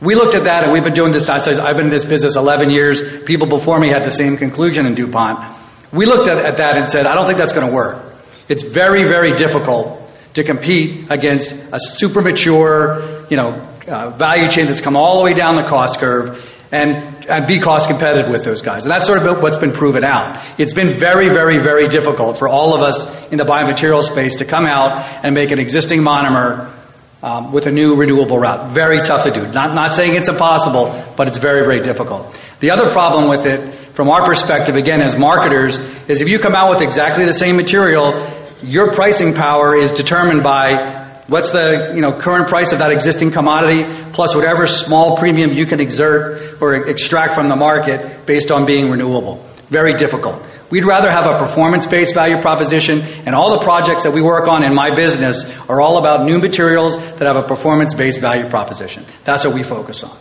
[0.00, 1.28] We looked at that, and we've been doing this.
[1.28, 3.22] I've been in this business 11 years.
[3.24, 5.38] People before me had the same conclusion in DuPont.
[5.92, 8.02] We looked at, at that and said, I don't think that's going to work.
[8.48, 9.98] It's very, very difficult
[10.34, 13.50] to compete against a super mature, you know,
[13.86, 17.60] uh, value chain that's come all the way down the cost curve and, and be
[17.60, 18.84] cost competitive with those guys.
[18.84, 20.42] And that's sort of what's been proven out.
[20.58, 24.46] It's been very, very, very difficult for all of us in the biomaterial space to
[24.46, 26.72] come out and make an existing monomer
[27.22, 28.70] um, with a new renewable route.
[28.72, 29.46] Very tough to do.
[29.46, 32.36] Not, not saying it's impossible, but it's very, very difficult.
[32.60, 36.54] The other problem with it from our perspective, again, as marketers, is if you come
[36.54, 38.26] out with exactly the same material,
[38.62, 43.30] your pricing power is determined by what's the you know current price of that existing
[43.30, 48.66] commodity plus whatever small premium you can exert or extract from the market based on
[48.66, 49.44] being renewable.
[49.68, 50.42] Very difficult.
[50.72, 54.48] We'd rather have a performance based value proposition, and all the projects that we work
[54.48, 58.48] on in my business are all about new materials that have a performance based value
[58.48, 59.04] proposition.
[59.24, 60.16] That's what we focus on.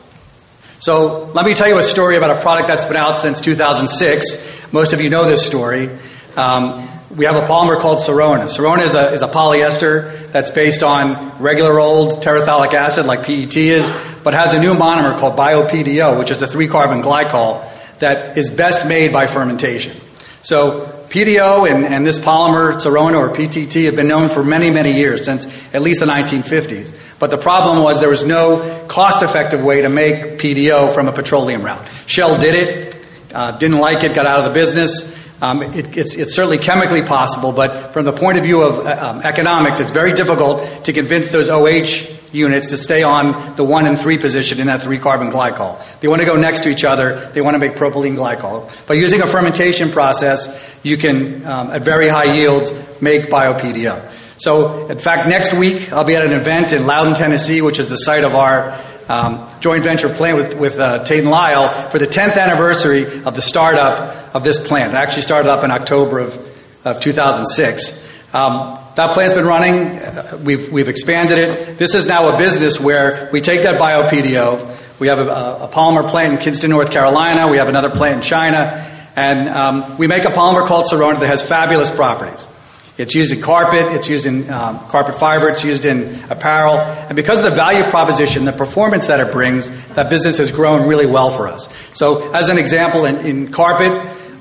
[0.80, 4.74] So let me tell you a story about a product that's been out since 2006.
[4.74, 5.90] Most of you know this story.
[6.36, 6.86] Um,
[7.16, 8.50] we have a polymer called Sorona.
[8.54, 13.56] Sorona is a, is a polyester that's based on regular old terephthalic acid like PET
[13.56, 13.90] is,
[14.22, 17.66] but has a new monomer called BioPDO, which is a three carbon glycol
[18.00, 19.96] that is best made by fermentation.
[20.44, 24.94] So PDO and, and this polymer, Sorona or PTT, have been known for many, many
[24.94, 26.96] years, since at least the 1950s.
[27.20, 31.12] But the problem was there was no cost effective way to make PDO from a
[31.12, 31.86] petroleum route.
[32.08, 32.96] Shell did it,
[33.34, 35.21] uh, didn't like it, got out of the business.
[35.42, 39.08] Um, it, it's, it's, certainly chemically possible, but from the point of view of uh,
[39.08, 43.88] um, economics, it's very difficult to convince those OH units to stay on the one
[43.88, 45.82] and three position in that three carbon glycol.
[46.00, 47.32] They want to go next to each other.
[47.34, 48.70] They want to make propylene glycol.
[48.88, 50.48] By using a fermentation process,
[50.84, 54.12] you can, um, at very high yields, make BioPDO.
[54.38, 57.90] So, in fact, next week I'll be at an event in Loudon, Tennessee, which is
[57.90, 58.80] the site of our
[59.12, 63.36] um, joint venture plant with, with uh, Tate and Lyle for the 10th anniversary of
[63.36, 64.94] the startup of this plant.
[64.94, 68.02] It actually started up in October of, of 2006.
[68.34, 69.98] Um, that plant's been running.
[69.98, 71.78] Uh, we've, we've expanded it.
[71.78, 75.00] This is now a business where we take that BioPDO.
[75.00, 77.50] We have a, a polymer plant in Kinston, North Carolina.
[77.50, 78.88] We have another plant in China.
[79.16, 82.48] And um, we make a polymer called Sorona that has fabulous properties.
[83.02, 86.78] It's used in carpet, it's used in um, carpet fiber, it's used in apparel.
[86.78, 90.88] And because of the value proposition, the performance that it brings, that business has grown
[90.88, 91.68] really well for us.
[91.94, 93.92] So, as an example, in, in carpet,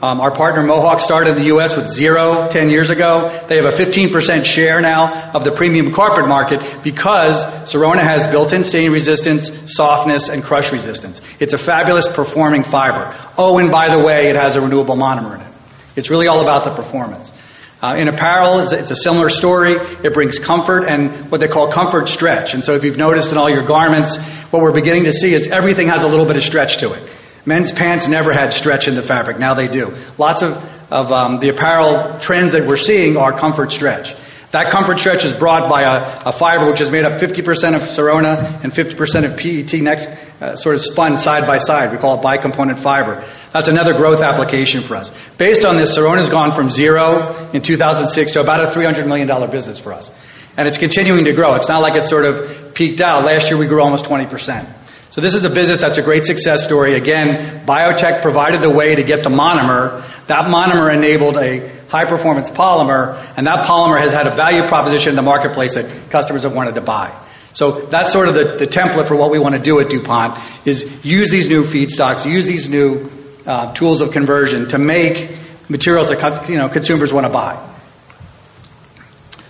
[0.02, 1.74] um, our partner Mohawk started in the U.S.
[1.74, 3.30] with zero 10 years ago.
[3.48, 8.52] They have a 15% share now of the premium carpet market because Sorona has built
[8.52, 11.22] in stain resistance, softness, and crush resistance.
[11.38, 13.16] It's a fabulous performing fiber.
[13.38, 15.52] Oh, and by the way, it has a renewable monomer in it.
[15.96, 17.32] It's really all about the performance.
[17.82, 19.72] Uh, in apparel, it's a, it's a, similar story.
[19.72, 22.52] It brings comfort and what they call comfort stretch.
[22.52, 24.18] And so, if you've noticed in all your garments,
[24.50, 27.02] what we're beginning to see is everything has a little bit of stretch to it.
[27.46, 29.38] Men's pants never had stretch in the fabric.
[29.38, 29.96] Now they do.
[30.18, 34.14] Lots of, of um, the apparel trends that we're seeing are comfort stretch.
[34.50, 37.82] That comfort stretch is brought by a, a fiber which is made up 50% of
[37.82, 40.08] Sorona and 50% of PET next,
[40.40, 41.92] uh, sort of spun side by side.
[41.92, 43.24] We call it bicomponent fiber.
[43.52, 45.16] That's another growth application for us.
[45.38, 49.50] Based on this, Sorona has gone from zero in 2006 to about a $300 million
[49.50, 50.10] business for us.
[50.56, 51.54] And it's continuing to grow.
[51.54, 53.24] It's not like it sort of peaked out.
[53.24, 54.66] Last year we grew almost 20%.
[55.10, 56.94] So this is a business that's a great success story.
[56.94, 60.04] Again, biotech provided the way to get the monomer.
[60.26, 65.10] That monomer enabled a high performance polymer, and that polymer has had a value proposition
[65.10, 67.14] in the marketplace that customers have wanted to buy.
[67.52, 70.40] So that's sort of the, the template for what we want to do at DuPont
[70.64, 73.10] is use these new feedstocks, use these new
[73.44, 75.36] uh, tools of conversion to make
[75.68, 77.58] materials that you know, consumers want to buy.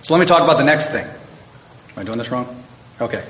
[0.01, 1.05] So let me talk about the next thing.
[1.05, 2.63] Am I doing this wrong?
[2.99, 3.23] Okay.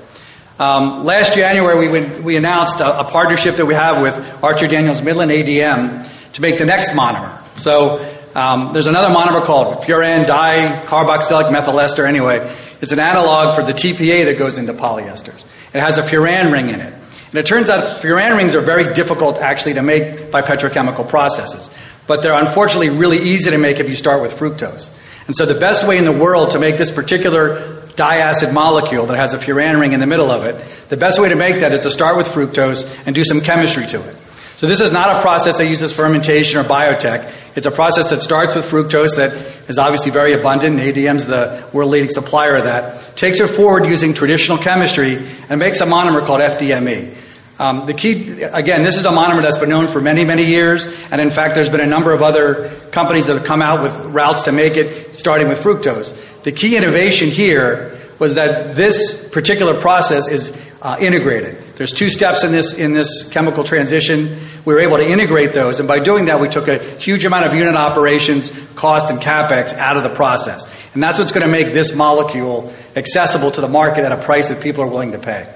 [0.57, 5.01] Um, last January, we, we announced a, a, partnership that we have with Archer Daniels
[5.01, 7.41] Midland ADM to make the next monomer.
[7.57, 7.99] So
[8.35, 12.05] um, there's another monomer called furan dicarboxylic methyl ester.
[12.05, 12.39] Anyway,
[12.81, 15.43] it's an analog for the TPA that goes into polyesters.
[15.73, 16.93] It has a furan ring in it.
[16.93, 21.69] And it turns out furan rings are very difficult actually to make by petrochemical processes.
[22.07, 24.91] But they're unfortunately really easy to make if you start with fructose.
[25.27, 29.17] And so the best way in the world to make this particular diacid molecule that
[29.17, 31.71] has a furan ring in the middle of it, the best way to make that
[31.71, 34.15] is to start with fructose and do some chemistry to it.
[34.57, 37.40] So this is not a process that uses fermentation or biotech.
[37.55, 39.33] It's a process that starts with fructose that
[39.69, 40.79] is obviously very abundant.
[40.79, 43.17] And ADM's the world leading supplier of that.
[43.17, 47.15] Takes it forward using traditional chemistry and makes a monomer called FDME.
[47.59, 50.87] Um, the key, again, this is a monomer that's been known for many, many years,
[51.11, 54.05] and in fact, there's been a number of other companies that have come out with
[54.05, 56.11] routes to make it, starting with fructose.
[56.41, 61.55] The key innovation here was that this particular process is uh, integrated.
[61.81, 64.37] There's two steps in this in this chemical transition.
[64.65, 67.47] We were able to integrate those, and by doing that, we took a huge amount
[67.47, 70.71] of unit operations, cost, and capex out of the process.
[70.93, 74.49] And that's what's going to make this molecule accessible to the market at a price
[74.49, 75.51] that people are willing to pay.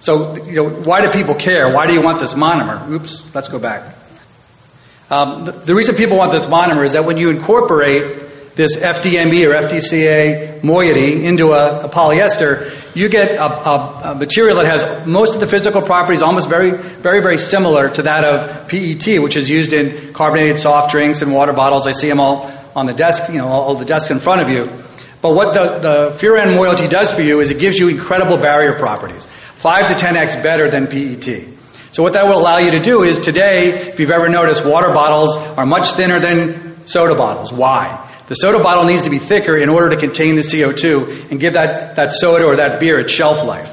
[0.00, 1.72] So, you know, why do people care?
[1.72, 2.90] Why do you want this monomer?
[2.90, 3.94] Oops, let's go back.
[5.08, 8.22] Um, the, the reason people want this monomer is that when you incorporate
[8.60, 14.58] this FDME or FDCA moiety into a, a polyester, you get a, a, a, material
[14.58, 18.68] that has most of the physical properties almost very, very, very similar to that of
[18.68, 21.86] PET, which is used in carbonated soft drinks and water bottles.
[21.86, 24.50] I see them all on the desk, you know, all the desks in front of
[24.50, 24.64] you.
[25.22, 28.74] But what the, the furan moiety does for you is it gives you incredible barrier
[28.74, 31.48] properties, 5 to 10x better than PET.
[31.92, 34.92] So what that will allow you to do is today, if you've ever noticed, water
[34.92, 37.54] bottles are much thinner than soda bottles.
[37.54, 38.08] Why?
[38.30, 41.54] The soda bottle needs to be thicker in order to contain the CO2 and give
[41.54, 43.72] that, that soda or that beer its shelf life.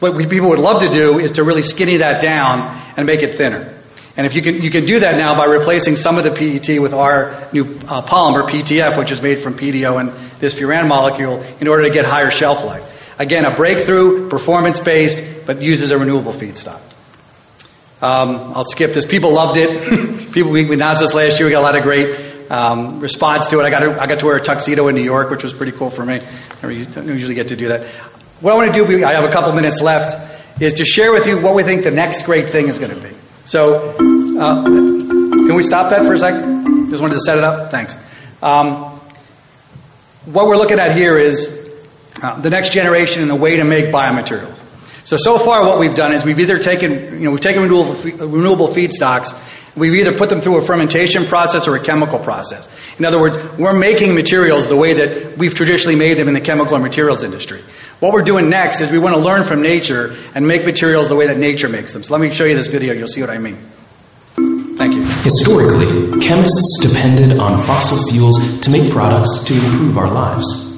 [0.00, 3.22] What we, people would love to do is to really skinny that down and make
[3.22, 3.72] it thinner.
[4.14, 6.78] And if you can, you can do that now by replacing some of the PET
[6.78, 11.42] with our new uh, polymer, PTF, which is made from PDO and this furan molecule,
[11.58, 13.18] in order to get higher shelf life.
[13.18, 16.82] Again, a breakthrough, performance based, but uses a renewable feedstock.
[18.02, 19.06] Um, I'll skip this.
[19.06, 20.32] People loved it.
[20.32, 21.48] People, we announced this last year.
[21.48, 23.64] We got a lot of great um, response to it.
[23.64, 25.72] I got to, I got to wear a tuxedo in New York, which was pretty
[25.72, 26.16] cool for me.
[26.16, 27.86] I don't usually get to do that.
[28.40, 31.26] What I want to do, I have a couple minutes left, is to share with
[31.26, 33.14] you what we think the next great thing is going to be.
[33.44, 33.90] So,
[34.38, 36.90] uh, can we stop that for a second?
[36.90, 37.70] Just wanted to set it up.
[37.70, 37.96] Thanks.
[38.42, 39.00] Um,
[40.26, 41.56] what we're looking at here is
[42.22, 44.62] uh, the next generation and the way to make biomaterials.
[45.04, 47.94] So so far, what we've done is we've either taken you know we've taken renewable
[48.26, 49.32] renewable feedstocks
[49.76, 52.66] We've either put them through a fermentation process or a chemical process.
[52.98, 56.40] In other words, we're making materials the way that we've traditionally made them in the
[56.40, 57.62] chemical and materials industry.
[58.00, 61.16] What we're doing next is we want to learn from nature and make materials the
[61.16, 62.02] way that nature makes them.
[62.02, 63.58] So let me show you this video, you'll see what I mean.
[64.78, 65.02] Thank you.
[65.22, 70.74] Historically, chemists depended on fossil fuels to make products to improve our lives.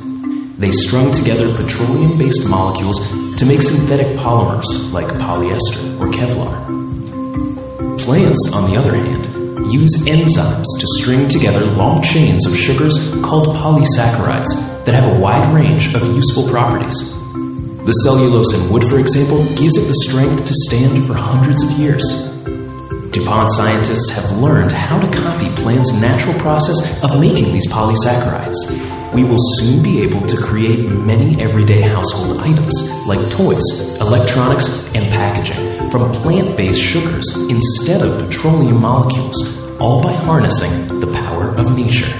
[0.58, 2.98] They strung together petroleum based molecules
[3.38, 6.87] to make synthetic polymers like polyester or Kevlar.
[7.98, 9.26] Plants, on the other hand,
[9.72, 15.52] use enzymes to string together long chains of sugars called polysaccharides that have a wide
[15.52, 17.12] range of useful properties.
[17.84, 21.70] The cellulose in wood, for example, gives it the strength to stand for hundreds of
[21.72, 22.04] years.
[23.10, 28.97] DuPont scientists have learned how to copy plants' natural process of making these polysaccharides.
[29.14, 33.64] We will soon be able to create many everyday household items like toys,
[34.00, 41.06] electronics, and packaging from plant based sugars instead of petroleum molecules, all by harnessing the
[41.06, 42.12] power of nature.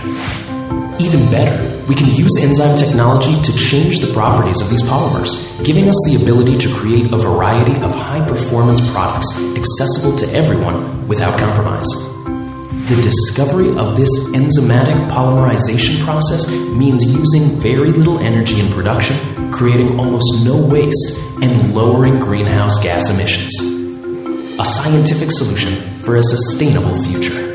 [0.98, 5.88] Even better, we can use enzyme technology to change the properties of these polymers, giving
[5.88, 11.38] us the ability to create a variety of high performance products accessible to everyone without
[11.38, 11.87] compromise.
[12.88, 20.01] The discovery of this enzymatic polymerization process means using very little energy in production, creating
[20.01, 23.53] almost no waste, and lowering greenhouse gas emissions.
[24.59, 27.48] A scientific solution for a sustainable future.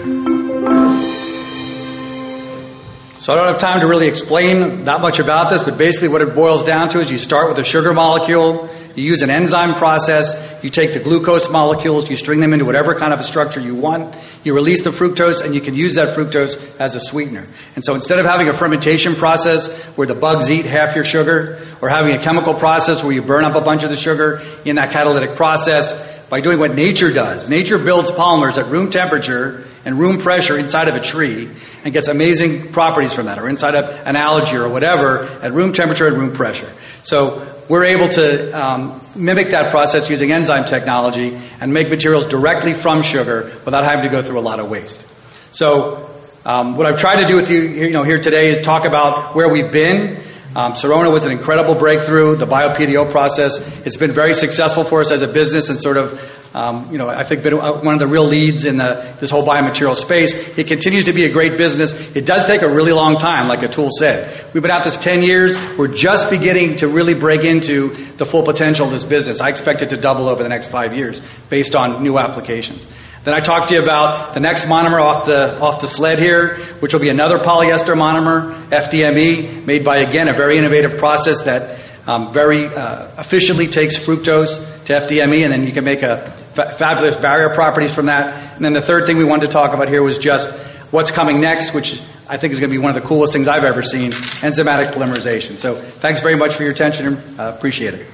[3.17, 6.21] So I don't have time to really explain that much about this, but basically what
[6.21, 9.75] it boils down to is you start with a sugar molecule, you use an enzyme
[9.75, 13.59] process, you take the glucose molecules, you string them into whatever kind of a structure
[13.59, 17.47] you want, you release the fructose, and you can use that fructose as a sweetener.
[17.75, 21.59] And so instead of having a fermentation process where the bugs eat half your sugar,
[21.81, 24.75] or having a chemical process where you burn up a bunch of the sugar in
[24.77, 29.99] that catalytic process, by doing what nature does, nature builds polymers at room temperature and
[29.99, 31.49] room pressure inside of a tree
[31.83, 35.73] and gets amazing properties from that, or inside of an algae or whatever at room
[35.73, 36.71] temperature and room pressure.
[37.03, 42.73] So we're able to um, mimic that process using enzyme technology and make materials directly
[42.73, 45.05] from sugar without having to go through a lot of waste.
[45.51, 46.09] So
[46.45, 49.35] um, what I've tried to do with you, you know, here today is talk about
[49.35, 50.21] where we've been.
[50.55, 52.35] Um, Sorona was an incredible breakthrough.
[52.35, 56.42] The BioPDO process, it's been very successful for us as a business and sort of
[56.53, 59.43] um, you know, I think been one of the real leads in the, this whole
[59.43, 60.33] biomaterial space.
[60.55, 61.93] It continues to be a great business.
[62.15, 64.45] It does take a really long time, like Atul said.
[64.53, 65.55] We've been at this 10 years.
[65.77, 69.41] We're just beginning to really break into the full potential of this business.
[69.41, 72.87] I expect it to double over the next five years based on new applications.
[73.23, 76.57] Then I talked to you about the next monomer off the, off the sled here,
[76.81, 81.79] which will be another polyester monomer, FDME, made by, again, a very innovative process that
[82.05, 86.71] um, very uh, efficiently takes fructose to FDME, and then you can make a fa-
[86.71, 88.55] fabulous barrier properties from that.
[88.55, 90.51] And then the third thing we wanted to talk about here was just
[90.91, 93.47] what's coming next, which I think is going to be one of the coolest things
[93.47, 95.57] I've ever seen enzymatic polymerization.
[95.57, 98.07] So thanks very much for your attention uh, appreciate it.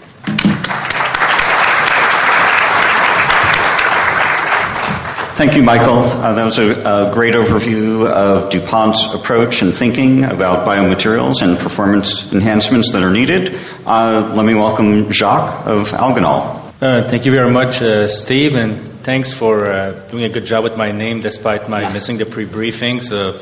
[5.39, 5.99] Thank you, Michael.
[5.99, 11.57] Uh, that was a, a, great overview of DuPont's approach and thinking about biomaterials and
[11.57, 13.57] performance enhancements that are needed.
[13.85, 16.59] Uh, let me welcome Jacques of Alganol.
[16.82, 20.63] Uh, thank you very much, uh, Steve, and thanks for uh, doing a good job
[20.63, 23.01] with my name despite my missing the pre-briefing.
[23.01, 23.34] So,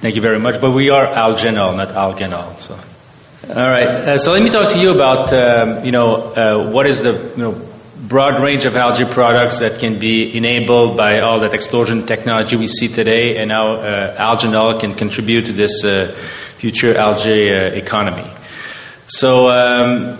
[0.00, 0.60] thank you very much.
[0.60, 2.58] But we are Algenol, not Alganol.
[2.58, 2.74] So,
[3.50, 3.86] all right.
[3.86, 6.32] Uh, so let me talk to you about um, you know
[6.72, 7.62] what is the you know
[8.08, 12.66] broad range of algae products that can be enabled by all that explosion technology we
[12.66, 16.12] see today, and how uh, algenol can contribute to this uh,
[16.56, 18.28] future algae uh, economy.
[19.06, 20.18] So, um,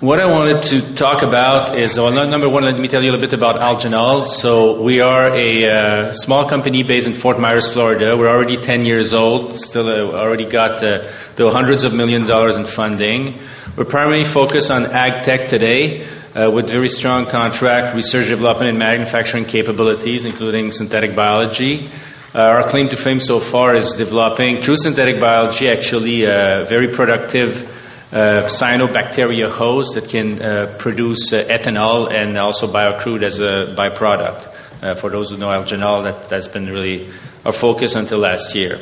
[0.00, 3.12] what I wanted to talk about is well, number one, let me tell you a
[3.12, 4.26] little bit about Algenol.
[4.26, 8.16] So, we are a uh, small company based in Fort Myers, Florida.
[8.16, 11.02] We're already 10 years old, still uh, already got uh,
[11.36, 13.40] hundreds of million dollars in funding.
[13.76, 18.78] We're primarily focused on ag tech today uh, with very strong contract research, development, and
[18.78, 21.90] manufacturing capabilities, including synthetic biology.
[22.36, 26.86] Uh, our claim to fame so far is developing, through synthetic biology, actually a very
[26.86, 27.77] productive uh,
[28.10, 34.54] cyanobacteria host that can uh, produce uh, ethanol and also biocrude as a byproduct.
[34.82, 37.08] Uh, for those who know algenol, that, that's been really
[37.44, 38.80] our focus until last year.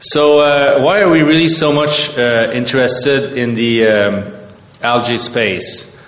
[0.00, 4.34] So, uh, why are we really so much interested in the um,
[4.82, 5.98] algae space?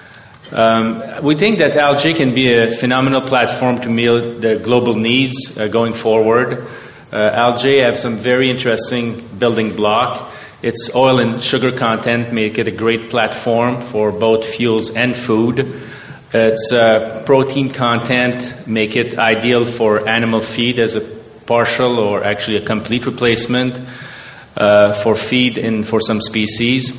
[0.52, 5.56] Um, we think that algae can be a phenomenal platform to meet the global needs
[5.56, 6.66] uh, going forward.
[7.12, 10.28] Uh, algae have some very interesting building block.
[10.62, 15.80] Its oil and sugar content make it a great platform for both fuels and food.
[16.32, 22.56] Its uh, protein content make it ideal for animal feed as a partial or actually
[22.56, 23.80] a complete replacement
[24.56, 26.92] uh, for feed in for some species.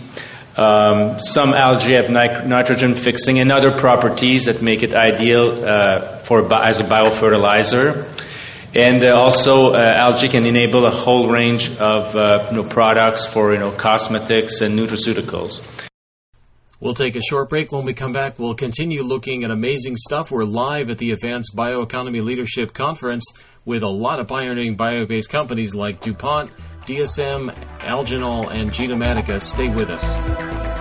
[0.58, 6.00] Um, some algae have nit- nitrogen fixing and other properties that make it ideal uh,
[6.20, 8.06] for bi- as a biofertilizer.
[8.74, 13.26] And uh, also, uh, algae can enable a whole range of uh, you know, products
[13.26, 15.62] for you know, cosmetics and nutraceuticals.
[16.80, 17.72] We'll take a short break.
[17.72, 20.32] When we come back, we'll continue looking at amazing stuff.
[20.32, 23.24] We're live at the Advanced Bioeconomy Leadership Conference
[23.66, 26.50] with a lot of pioneering bio based companies like DuPont.
[26.86, 29.40] DSM, Algenol, and Genomatica.
[29.40, 30.81] Stay with us.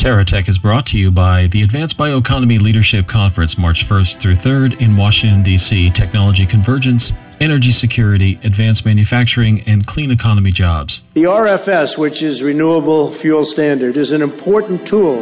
[0.00, 4.80] TerraTech is brought to you by the Advanced Bioeconomy Leadership Conference, March 1st through 3rd
[4.80, 5.90] in Washington, D.C.
[5.90, 11.02] Technology convergence, energy security, advanced manufacturing, and clean economy jobs.
[11.12, 15.20] The RFS, which is Renewable Fuel Standard, is an important tool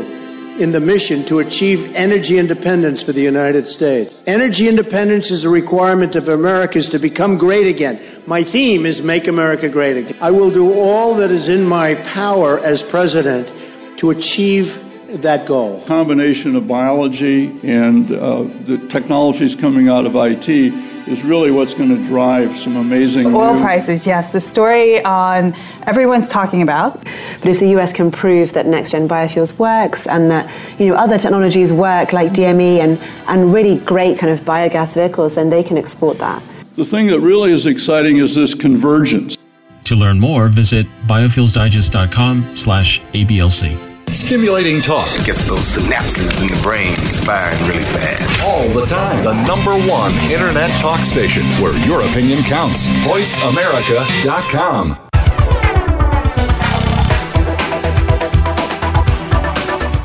[0.61, 4.15] in the mission to achieve energy independence for the United States.
[4.29, 8.01] Energy independence is a requirement of America's to become great again.
[8.29, 10.17] My theme is Make America Great Again.
[10.21, 13.58] I will do all that is in my power as president
[13.99, 14.79] to achieve
[15.09, 15.83] that goal?
[15.87, 21.89] Combination of biology and uh, the technologies coming out of IT is really what's going
[21.89, 24.31] to drive some amazing Oil new- prices, yes.
[24.33, 25.55] The story on
[25.87, 27.03] everyone's talking about.
[27.41, 30.95] But if the US can prove that next gen biofuels works and that you know
[30.95, 35.63] other technologies work like DME and, and really great kind of biogas vehicles, then they
[35.63, 36.43] can export that.
[36.77, 39.37] The thing that really is exciting is this convergence.
[39.85, 43.88] To learn more, visit biofuelsdigest.com slash ABLC.
[44.13, 46.95] Stimulating talk it gets those synapses in the brain
[47.25, 48.45] firing really fast.
[48.47, 49.23] all the time.
[49.25, 52.87] The number one internet talk station where your opinion counts.
[53.07, 54.99] VoiceAmerica.com.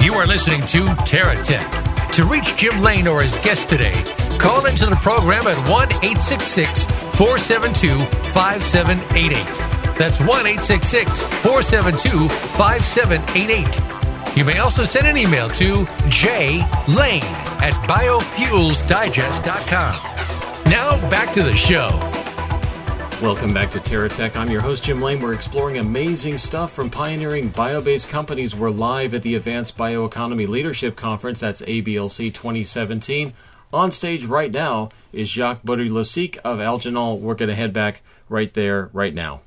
[0.01, 2.11] You are listening to TerraTech.
[2.13, 3.93] To reach Jim Lane or his guest today,
[4.37, 6.85] call into the program at 1 866
[7.15, 7.99] 472
[8.33, 9.82] 5788.
[9.97, 14.35] That's 1 866 472 5788.
[14.35, 17.21] You may also send an email to jlane
[17.61, 20.71] at biofuelsdigest.com.
[20.71, 21.89] Now back to the show.
[23.21, 24.35] Welcome back to TerraTech.
[24.35, 25.21] I'm your host, Jim Lane.
[25.21, 28.55] We're exploring amazing stuff from pioneering bio based companies.
[28.55, 31.39] We're live at the Advanced Bioeconomy Leadership Conference.
[31.39, 33.33] That's ABLC 2017.
[33.71, 37.17] On stage right now is Jacques Beaudry-Losique of Algenol.
[37.17, 39.41] We're going to head back right there, right now.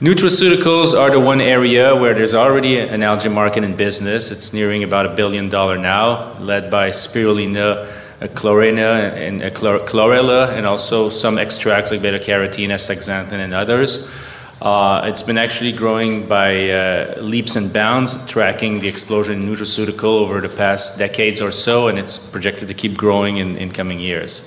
[0.00, 4.32] Nutraceuticals are the one area where there's already an algae market in business.
[4.32, 7.88] It's nearing about a billion dollar now, led by spirulina,
[8.34, 14.10] chlorina, and chlor- chlorella, and also some extracts like beta carotene, astaxanthin, and others.
[14.60, 20.18] Uh, it's been actually growing by uh, leaps and bounds, tracking the explosion in nutraceutical
[20.18, 24.00] over the past decades or so, and it's projected to keep growing in, in coming
[24.00, 24.42] years.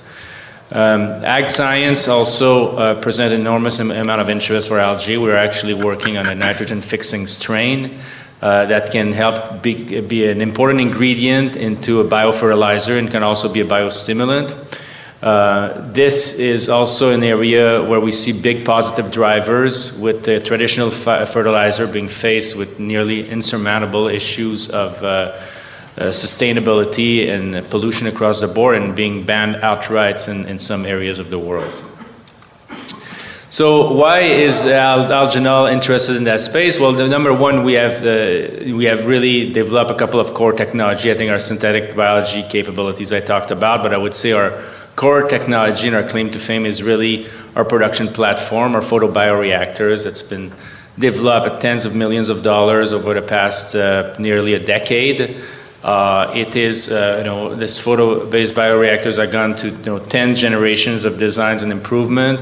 [0.70, 5.16] Um, ag science also uh, present enormous am- amount of interest for algae.
[5.16, 7.98] We're actually working on a nitrogen fixing strain
[8.42, 13.50] uh, that can help be, be an important ingredient into a biofertilizer and can also
[13.50, 14.54] be a biostimulant.
[15.22, 20.90] Uh, this is also an area where we see big positive drivers with the traditional
[20.90, 25.32] fi- fertilizer being faced with nearly insurmountable issues of uh,
[26.06, 31.18] sustainability and uh, pollution across the board and being banned outright in, in some areas
[31.18, 31.72] of the world.
[33.50, 36.78] So why is Al- interested in that space?
[36.78, 40.52] Well, the number one, we have uh, we have really developed a couple of core
[40.52, 41.10] technology.
[41.10, 44.52] I think our synthetic biology capabilities I talked about, but I would say our
[44.96, 47.26] core technology and our claim to fame is really
[47.56, 50.04] our production platform, our photobioreactors.
[50.04, 50.52] It's been
[50.98, 55.36] developed at tens of millions of dollars over the past uh, nearly a decade.
[55.82, 60.34] Uh, it is, uh, you know, this photo-based bioreactors are gone to, you know, 10
[60.34, 62.40] generations of designs and improvement.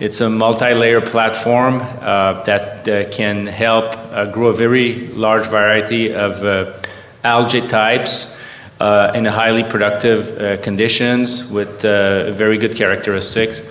[0.00, 6.12] It's a multi-layer platform uh, that uh, can help uh, grow a very large variety
[6.12, 6.74] of
[7.22, 8.36] algae types
[9.14, 13.62] in highly productive conditions with very good characteristics.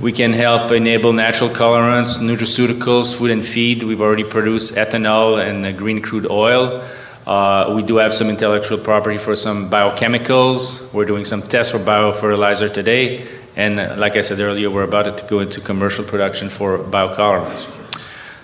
[0.00, 3.82] We can help enable natural colorants, nutraceuticals, food and feed.
[3.82, 6.84] We've already produced ethanol and green crude oil.
[7.26, 10.92] Uh, we do have some intellectual property for some biochemicals.
[10.92, 13.26] We're doing some tests for biofertilizer today.
[13.56, 17.68] And uh, like I said earlier, we're about to go into commercial production for biocolorants.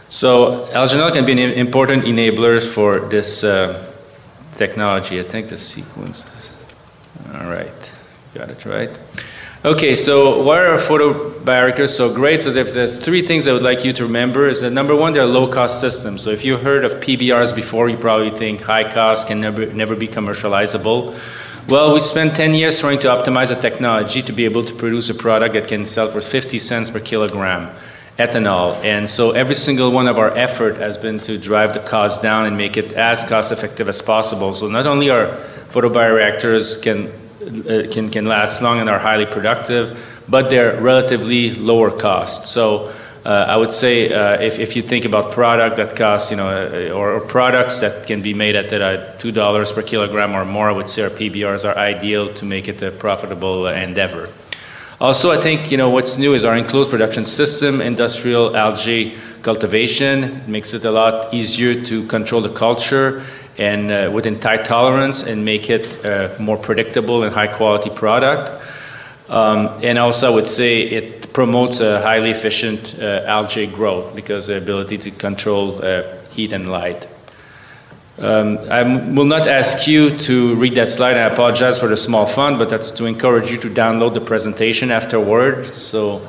[0.09, 3.93] So Algenol can be an important enabler for this uh,
[4.57, 5.19] technology.
[5.21, 6.25] I think the sequence.
[6.27, 6.55] is,
[7.35, 7.93] All right,
[8.35, 8.91] got it right.
[9.65, 10.79] Okay, so why are
[11.47, 12.43] photobioreactors so great?
[12.43, 14.49] So there's, three things I would like you to remember.
[14.49, 16.23] Is that number one, they're low-cost systems.
[16.23, 19.95] So if you heard of PBRs before, you probably think high cost can never never
[19.95, 21.17] be commercializable.
[21.69, 25.11] Well, we spent 10 years trying to optimize the technology to be able to produce
[25.11, 27.75] a product that can sell for 50 cents per kilogram
[28.19, 28.77] ethanol.
[28.85, 32.47] And so every single one of our effort has been to drive the cost down
[32.47, 34.55] and make it as cost effective as possible.
[34.55, 35.27] So not only our
[35.71, 37.09] photobioreactors can,
[37.69, 39.99] uh, can, can last long and are highly productive,
[40.29, 42.47] but they're relatively lower cost.
[42.47, 42.93] So
[43.25, 46.49] uh, I would say uh, if, if you think about product that costs, you know,
[46.49, 50.69] uh, or, or products that can be made at two dollars per kilogram or more,
[50.71, 54.29] I would say our PBRs are ideal to make it a profitable endeavor.
[55.01, 60.41] Also, I think you know what's new is our enclosed production system, industrial algae cultivation
[60.47, 63.23] makes it a lot easier to control the culture
[63.59, 68.63] and uh, within tight tolerance and make it uh, more predictable and high quality product.
[69.29, 74.47] Um, and also, I would say it promotes a highly efficient uh, algae growth because
[74.47, 77.09] the ability to control uh, heat and light.
[78.19, 81.17] Um, I will not ask you to read that slide.
[81.19, 84.91] I apologize for the small font, but that's to encourage you to download the presentation
[84.91, 85.67] afterward.
[85.75, 86.27] So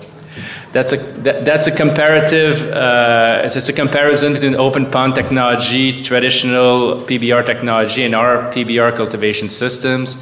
[0.74, 2.62] that's a that, that's a comparative.
[2.68, 8.96] Uh, it's just a comparison between open pond technology, traditional PBR technology, and our PBR
[8.96, 10.18] cultivation systems.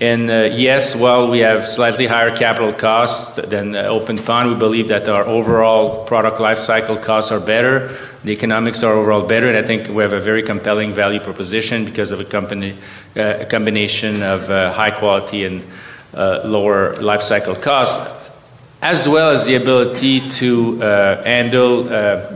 [0.00, 4.86] And uh, yes, while we have slightly higher capital costs than Open Pond, we believe
[4.88, 7.96] that our overall product life cycle costs are better.
[8.22, 11.84] The economics are overall better, and I think we have a very compelling value proposition
[11.84, 12.76] because of a, company,
[13.16, 15.64] uh, a combination of uh, high quality and
[16.14, 17.98] uh, lower life cycle costs,
[18.82, 21.84] as well as the ability to uh, handle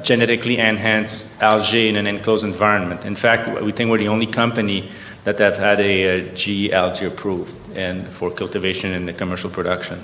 [0.03, 3.05] genetically enhanced algae in an enclosed environment.
[3.05, 4.91] In fact, we think we're the only company
[5.25, 10.03] that have had a, a algae approved and for cultivation in the commercial production.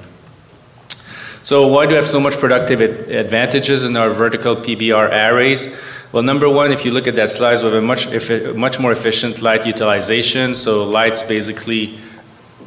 [1.43, 5.77] So why do we have so much productive advantages in our vertical PBR arrays?
[6.13, 8.79] Well, number one, if you look at that slide, we have a much, a much
[8.79, 10.57] more efficient light utilization.
[10.57, 11.99] So lights basically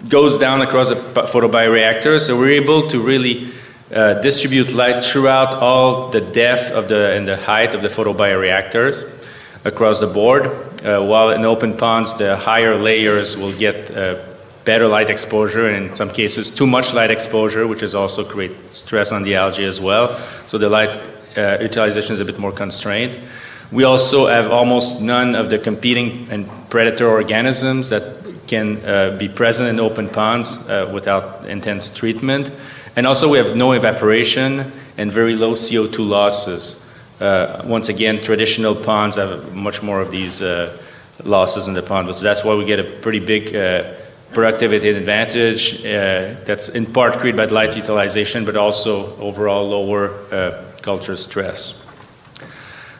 [0.08, 2.20] goes down across the photobioreactor.
[2.20, 3.52] So we're able to really
[3.94, 9.12] uh, distribute light throughout all the depth of the and the height of the photobioreactors
[9.66, 10.71] across the board.
[10.84, 14.16] Uh, while in open ponds, the higher layers will get uh,
[14.66, 18.52] better light exposure, and in some cases, too much light exposure, which is also create
[18.74, 20.20] stress on the algae as well.
[20.48, 21.00] So the light
[21.38, 23.18] uh, utilization is a bit more constrained.
[23.72, 29.30] We also have almost none of the competing and predator organisms that can uh, be
[29.30, 32.52] present in open ponds uh, without intense treatment.
[32.96, 36.81] And also, we have no evaporation and very low CO2 losses.
[37.22, 40.76] Uh, once again, traditional ponds have much more of these uh,
[41.24, 42.14] losses in the pond.
[42.16, 43.94] So that's why we get a pretty big uh,
[44.34, 50.64] productivity advantage uh, that's in part created by light utilization, but also overall lower uh,
[50.82, 51.80] culture stress.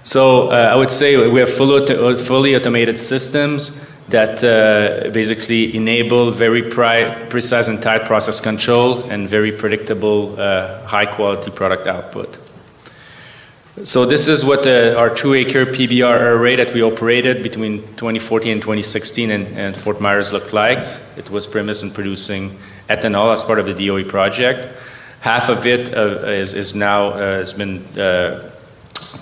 [0.04, 3.76] So uh, I would say we have fully, fully automated systems
[4.10, 4.42] that
[5.14, 12.51] basically enable very precise and tight process control and very predictable, high quality product output.
[13.84, 18.62] So this is what the, our two-acre PBR array that we operated between 2014 and
[18.62, 20.86] 2016 in, in Fort Myers looked like.
[21.18, 22.60] It was premised in producing
[22.90, 24.68] ethanol as part of the DOE project.
[25.22, 28.52] Half of it uh, is, is, now uh, has been uh,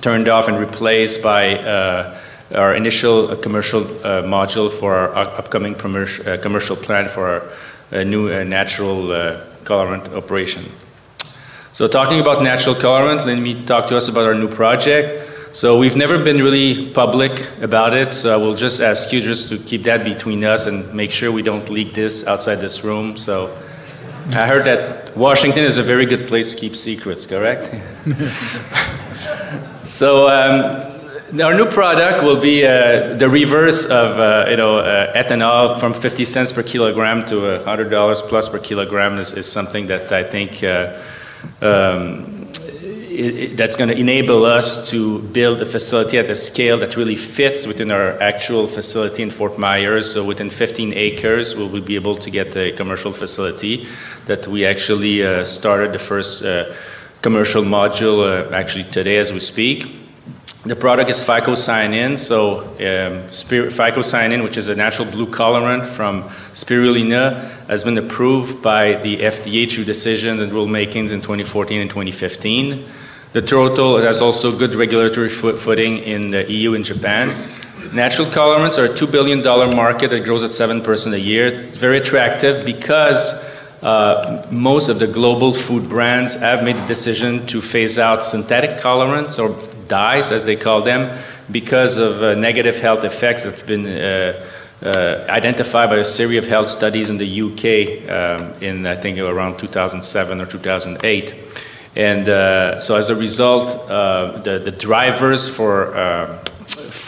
[0.02, 2.20] turned off and replaced by uh,
[2.54, 7.50] our initial commercial uh, module for our upcoming commercial, uh, commercial plant for
[7.94, 9.08] our new natural
[9.64, 10.66] colorant operation.
[11.72, 15.56] So, talking about natural colorant, let me talk to us about our new project.
[15.56, 19.50] So, we've never been really public about it, so I will just ask you just
[19.50, 23.18] to keep that between us and make sure we don't leak this outside this room.
[23.18, 23.56] So,
[24.30, 27.70] I heard that Washington is a very good place to keep secrets, correct?
[29.84, 30.90] so, um,
[31.40, 35.94] our new product will be uh, the reverse of uh, you know uh, ethanol from
[35.94, 40.64] 50 cents per kilogram to $100 plus per kilogram is, is something that I think
[40.64, 41.00] uh,
[41.62, 42.40] um,
[43.20, 46.96] it, it, that's going to enable us to build a facility at a scale that
[46.96, 50.14] really fits within our actual facility in Fort Myers.
[50.14, 53.88] So within 15 acres, we will be able to get a commercial facility
[54.26, 56.74] that we actually uh, started the first uh,
[57.22, 59.99] commercial module uh, actually today as we speak.
[60.66, 67.50] The product is phycocyanin, so um, phycocyanin, which is a natural blue colorant from spirulina,
[67.68, 72.86] has been approved by the FDA through decisions and rulemakings in 2014 and 2015.
[73.32, 77.30] The total has also good regulatory footing in the EU and Japan.
[77.94, 79.42] Natural colorants are a $2 billion
[79.74, 81.48] market that grows at 7% a year.
[81.48, 83.32] It's very attractive because
[83.82, 88.72] uh, most of the global food brands have made the decision to phase out synthetic
[88.82, 89.56] colorants or
[89.90, 91.20] dyes, as they call them,
[91.52, 94.46] because of uh, negative health effects that have been uh,
[94.82, 99.20] uh, identified by a series of health studies in the UK um, in, I think,
[99.20, 101.34] around 2007 or 2008.
[101.98, 106.40] And uh, so, as a result, the, the drivers for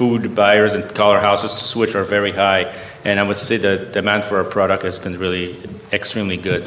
[0.02, 2.74] food buyers and color houses to switch are very high.
[3.06, 5.58] And I would say the demand for our product has been really
[5.94, 6.64] extremely good.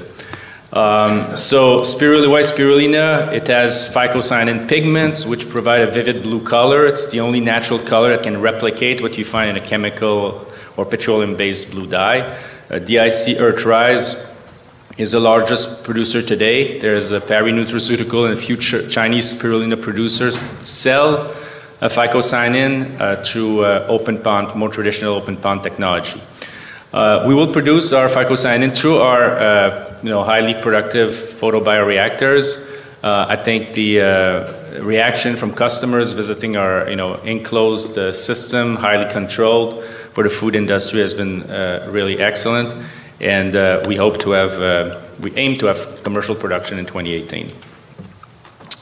[0.75, 6.85] Um, so spirulina, white spirulina, it has phycocyanin pigments, which provide a vivid blue color.
[6.87, 10.85] It's the only natural color that can replicate what you find in a chemical or
[10.85, 12.23] petroleum-based blue dye.
[12.71, 14.29] Uh, DIC Earthrise
[14.99, 16.81] is the largest producer today.
[16.81, 21.19] There's a Parry Nutraceutical and ch- Chinese spirulina producers sell
[21.81, 26.21] uh, phycocyanin uh, through uh, open pond, more traditional open pond technology.
[26.93, 32.63] Uh, we will produce our phycocyanin through our uh, you know, highly productive photobioreactors.
[33.03, 38.77] Uh, I think the uh, reaction from customers visiting our you know, enclosed uh, system,
[38.77, 39.83] highly controlled
[40.13, 42.85] for the food industry, has been uh, really excellent.
[43.21, 47.51] And we hope to have, we aim to have commercial production in 2018.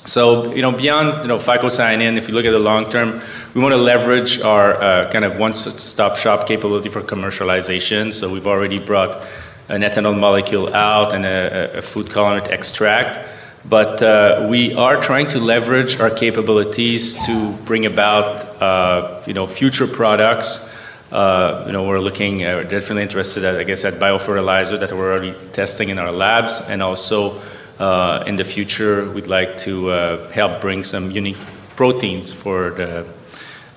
[0.05, 3.21] So, you know, beyond, you know, phycocyanin, if you look at the long term,
[3.55, 8.13] we want to leverage our uh, kind of one-stop shop capability for commercialization.
[8.13, 9.23] So we've already brought
[9.69, 13.29] an ethanol molecule out and a, a food colorant extract.
[13.65, 19.47] But uh, we are trying to leverage our capabilities to bring about, uh, you know,
[19.47, 20.69] future products.
[21.13, 25.13] Uh, you know, we're looking, uh, definitely interested, at, I guess, at biofertilizer that we're
[25.13, 27.41] already testing in our labs, and also
[27.79, 31.37] uh, in the future, we'd like to uh, help bring some unique
[31.77, 33.07] proteins for the,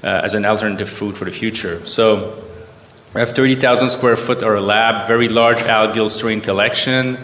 [0.01, 1.85] as an alternative food for the future.
[1.85, 2.44] So,
[3.15, 7.17] we have 30,000 square foot our lab, very large algal strain collection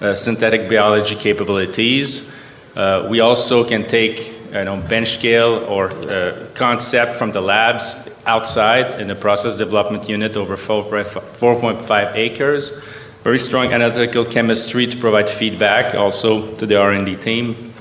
[0.00, 2.28] uh, synthetic biology capabilities.
[2.74, 7.94] Uh, we also can take you know, bench scale or uh, concept from the labs
[8.26, 12.72] outside in the process development unit over 4.5 acres.
[13.22, 17.72] Very strong analytical chemistry to provide feedback also to the R&D team.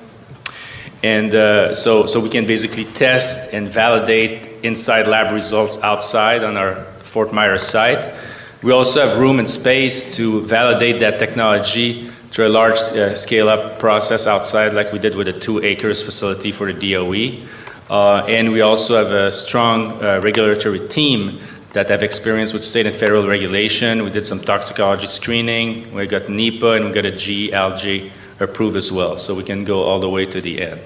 [1.02, 6.58] And uh, so, so we can basically test and validate inside lab results outside on
[6.58, 6.86] our
[7.16, 8.14] Fort Myers site.
[8.62, 13.48] We also have room and space to validate that technology through a large uh, scale
[13.48, 17.48] up process outside, like we did with a two acres facility for the DOE.
[17.90, 21.40] Uh, and we also have a strong uh, regulatory team
[21.72, 24.04] that have experience with state and federal regulation.
[24.04, 25.94] We did some toxicology screening.
[25.94, 28.12] We got NEPA and we got a GLG
[28.42, 29.18] approved as well.
[29.18, 30.82] So we can go all the way to the end.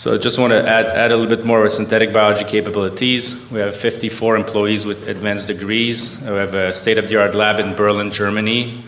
[0.00, 3.36] So just want to add, add a little bit more of synthetic biology capabilities.
[3.50, 6.18] We have 54 employees with advanced degrees.
[6.22, 8.82] We have a state-of-the-art lab in Berlin, Germany,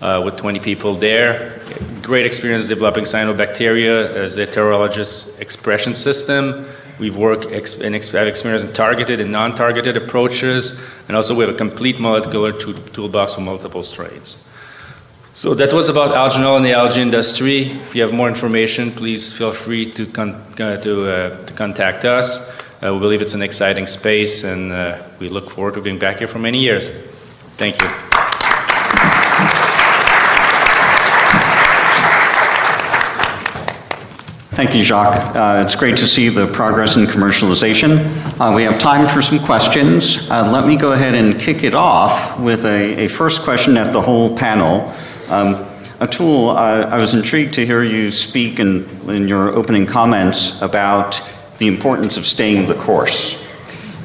[0.00, 1.60] uh, with 20 people there.
[2.00, 6.64] Great experience developing cyanobacteria as a heterologous expression system.
[6.98, 11.44] We've worked ex- and ex- have experience in targeted and non-targeted approaches, and also we
[11.44, 14.38] have a complete molecular toolbox with multiple strains.
[15.36, 17.64] So that was about algenol and the algae industry.
[17.64, 22.06] If you have more information, please feel free to, con- uh, to, uh, to, contact
[22.06, 22.38] us.
[22.82, 26.20] Uh, we believe it's an exciting space, and uh, we look forward to being back
[26.20, 26.88] here for many years.
[27.58, 27.88] Thank you.
[34.56, 35.36] Thank you, Jacques.
[35.36, 37.98] Uh, it's great to see the progress in commercialization.
[38.40, 40.30] Uh, we have time for some questions.
[40.30, 43.92] Uh, let me go ahead and kick it off with a, a first question at
[43.92, 44.94] the whole panel.
[45.28, 45.66] Um,
[45.98, 51.22] Atul, I was intrigued to hear you speak in, in your opening comments about
[51.58, 53.42] the importance of staying the course.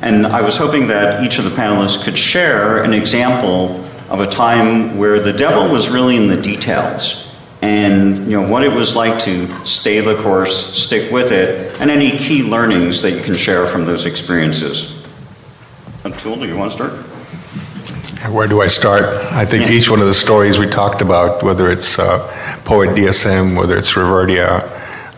[0.01, 4.27] And I was hoping that each of the panelists could share an example of a
[4.27, 8.95] time where the devil was really in the details and you know what it was
[8.95, 13.35] like to stay the course, stick with it, and any key learnings that you can
[13.35, 15.03] share from those experiences.
[16.03, 17.10] Atul, do you want to start?
[18.29, 19.03] Where do I start?
[19.31, 22.19] I think each one of the stories we talked about, whether it's uh,
[22.65, 24.61] Poet DSM, whether it's Reverdia,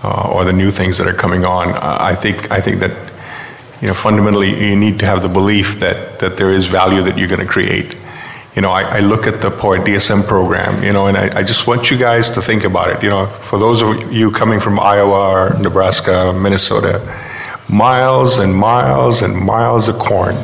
[0.04, 2.91] uh, or the new things that are coming on, I think I think that
[3.82, 7.18] you know fundamentally you need to have the belief that that there is value that
[7.18, 7.97] you're going to create
[8.56, 11.43] you know, I, I, look at the Poet DSM program, you know, and I, I,
[11.43, 13.01] just want you guys to think about it.
[13.01, 17.01] You know, for those of you coming from Iowa or Nebraska, Minnesota,
[17.68, 20.36] miles and miles and miles of corn,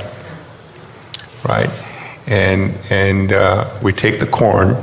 [1.47, 1.70] right?
[2.30, 4.78] And and uh, we take the corn,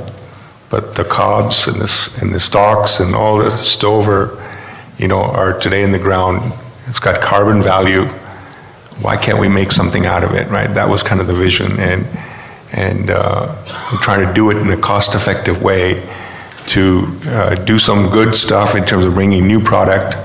[0.69, 4.43] but the cobs and the and the stalks and all the stover,
[4.97, 6.53] you know, are today in the ground.
[6.87, 8.05] It's got carbon value.
[9.01, 10.73] Why can't we make something out of it, right?
[10.73, 12.05] That was kind of the vision and
[12.73, 16.03] and uh, I'm trying to do it in a cost effective way
[16.67, 20.17] to uh, do some good stuff in terms of bringing new product,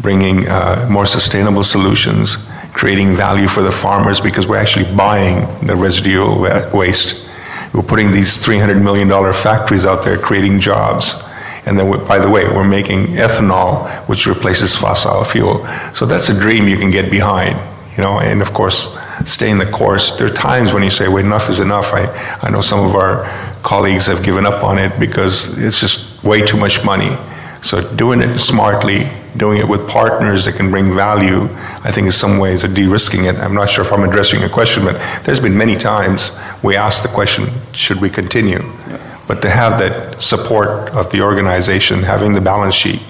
[0.00, 2.46] bringing uh, more sustainable solutions,
[2.80, 6.40] creating value for the farmers because we're actually buying the residual
[6.72, 7.28] waste.
[7.74, 11.22] We're putting these $300 million factories out there creating jobs.
[11.66, 15.66] And then, by the way, we're making ethanol, which replaces fossil fuel.
[15.92, 17.58] So that's a dream you can get behind,
[17.98, 18.18] you know.
[18.18, 20.16] And of course, staying the course.
[20.16, 21.92] There are times when you say, well, enough is enough.
[21.92, 22.06] I,
[22.40, 23.24] I know some of our
[23.62, 27.14] colleagues have given up on it because it's just way too much money.
[27.60, 29.06] So doing it smartly,
[29.36, 31.48] doing it with partners that can bring value,
[31.84, 33.36] I think in some ways are de-risking it.
[33.36, 36.30] I'm not sure if I'm addressing your question, but there's been many times
[36.62, 38.58] we ask the question, should we continue?
[38.58, 39.24] Yeah.
[39.28, 43.00] But to have that support of the organization, having the balance sheet,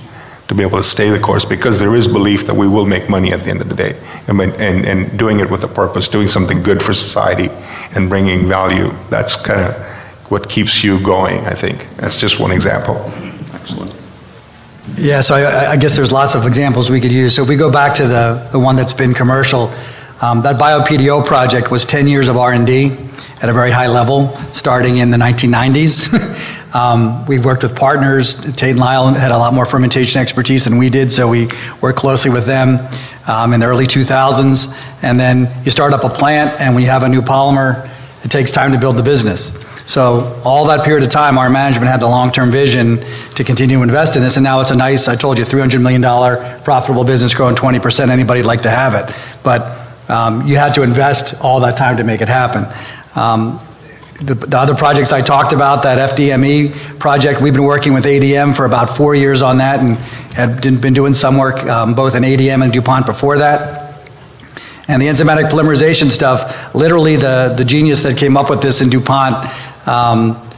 [0.49, 3.09] to be able to stay the course because there is belief that we will make
[3.09, 3.97] money at the end of the day.
[4.27, 7.49] And, and, and doing it with a purpose, doing something good for society
[7.95, 9.77] and bringing value, that's kind of
[10.29, 11.89] what keeps you going, I think.
[11.91, 12.97] That's just one example.
[13.55, 13.95] Excellent.
[15.01, 17.35] Yeah, so I, I guess there's lots of examples we could use.
[17.35, 19.73] So if we go back to the, the one that's been commercial,
[20.21, 22.95] um, that BioPDO project was 10 years of R&D
[23.41, 26.47] at a very high level, starting in the 1990s.
[26.73, 28.37] Um, we worked with partners.
[28.55, 31.49] Tate and Lyle had a lot more fermentation expertise than we did, so we
[31.81, 32.79] worked closely with them
[33.27, 34.73] um, in the early 2000s.
[35.03, 37.91] And then you start up a plant, and when you have a new polymer,
[38.23, 39.51] it takes time to build the business.
[39.87, 43.05] So all that period of time, our management had the long-term vision
[43.35, 45.81] to continue to invest in this, and now it's a nice, I told you, $300
[45.81, 46.03] million
[46.63, 48.09] profitable business growing 20%.
[48.09, 49.15] Anybody'd like to have it.
[49.43, 52.67] But um, you had to invest all that time to make it happen.
[53.15, 53.59] Um,
[54.21, 58.55] the, the, other projects I talked about, that FDME project, we've been working with ADM
[58.55, 59.97] for about four years on that and
[60.35, 63.81] had been doing some work um, both in ADM and DuPont before that.
[64.89, 68.91] And the enzymatic polymerization stuff, literally the, the genius that came up with this in
[68.91, 69.47] DuPont
[69.91, 70.51] um,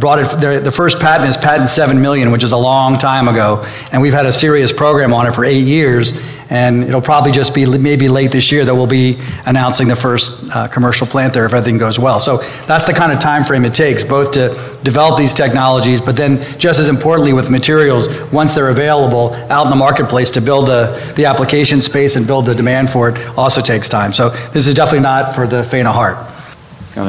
[0.00, 3.64] brought it, the first patent is patent 7 million, which is a long time ago.
[3.92, 6.12] And we've had a serious program on it for eight years.
[6.50, 10.44] And it'll probably just be maybe late this year that we'll be announcing the first
[10.50, 12.20] uh, commercial plant there if everything goes well.
[12.20, 14.48] So that's the kind of time frame it takes, both to
[14.82, 19.70] develop these technologies, but then just as importantly with materials, once they're available out in
[19.70, 23.62] the marketplace to build the, the application space and build the demand for it also
[23.62, 24.12] takes time.
[24.12, 26.18] So this is definitely not for the faint of heart.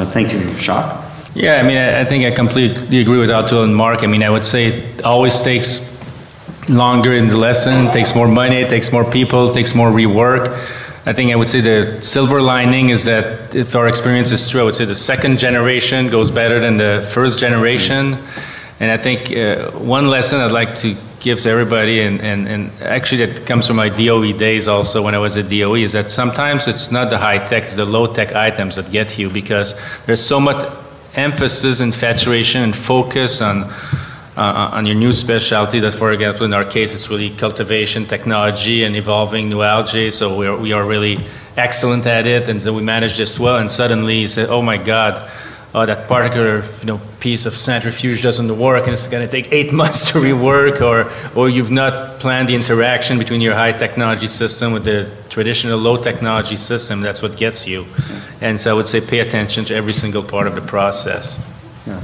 [0.06, 1.03] Thank you, Jacques.
[1.36, 4.04] Yeah, I mean, I think I completely agree with Atul and Mark.
[4.04, 5.82] I mean, I would say it always takes
[6.70, 10.54] longer in the lesson, takes more money, takes more people, takes more rework.
[11.06, 14.62] I think I would say the silver lining is that if our experience is true,
[14.62, 18.18] I would say the second generation goes better than the first generation.
[18.80, 22.72] And I think uh, one lesson I'd like to give to everybody, and, and, and
[22.82, 26.12] actually that comes from my DOE days also when I was at DOE, is that
[26.12, 29.74] sometimes it's not the high tech, it's the low tech items that get you because
[30.06, 30.83] there's so much
[31.16, 33.72] emphasis, infatuation, and focus on
[34.36, 38.84] uh, on your new specialty that, for example, in our case, it's really cultivation technology
[38.84, 40.10] and evolving new algae.
[40.10, 41.20] So we are, we are really
[41.56, 43.58] excellent at it, and so we manage this well.
[43.58, 45.30] And suddenly you say, "Oh my God,
[45.74, 49.52] uh, that particular you know piece of centrifuge doesn't work, and it's going to take
[49.52, 54.28] eight months to rework," or or you've not planned the interaction between your high technology
[54.28, 57.02] system with the traditional low technology system.
[57.02, 57.86] That's what gets you.
[58.44, 61.40] And so I would say pay attention to every single part of the process.
[61.88, 62.02] Yeah.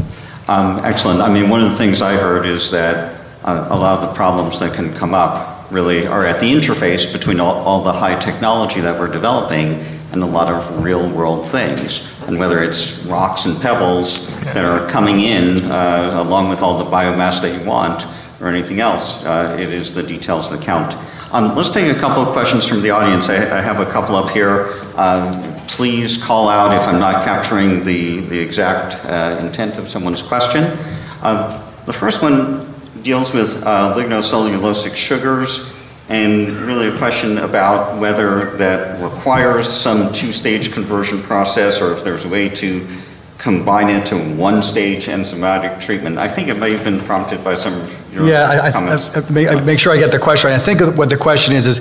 [0.48, 1.20] Um, excellent.
[1.20, 4.16] I mean, one of the things I heard is that uh, a lot of the
[4.16, 8.18] problems that can come up really are at the interface between all, all the high
[8.20, 9.84] technology that we're developing
[10.14, 12.08] and a lot of real world things.
[12.26, 16.90] And whether it's rocks and pebbles that are coming in uh, along with all the
[16.90, 18.06] biomass that you want
[18.40, 20.96] or anything else, uh, it is the details that count.
[21.34, 23.30] Um, let's take a couple of questions from the audience.
[23.30, 24.82] I, I have a couple up here.
[24.96, 30.22] Um, please call out if I'm not capturing the, the exact uh, intent of someone's
[30.22, 30.64] question.
[31.22, 32.68] Uh, the first one
[33.04, 35.72] deals with uh, lignocellulosic sugars
[36.10, 42.26] and really a question about whether that requires some two-stage conversion process or if there's
[42.26, 42.86] a way to
[43.38, 46.18] combine it to one-stage enzymatic treatment.
[46.18, 49.08] I think it may have been prompted by some of your yeah, I, comments.
[49.16, 50.60] I, I, I, make sure I get the question right.
[50.60, 51.80] I think what the question is is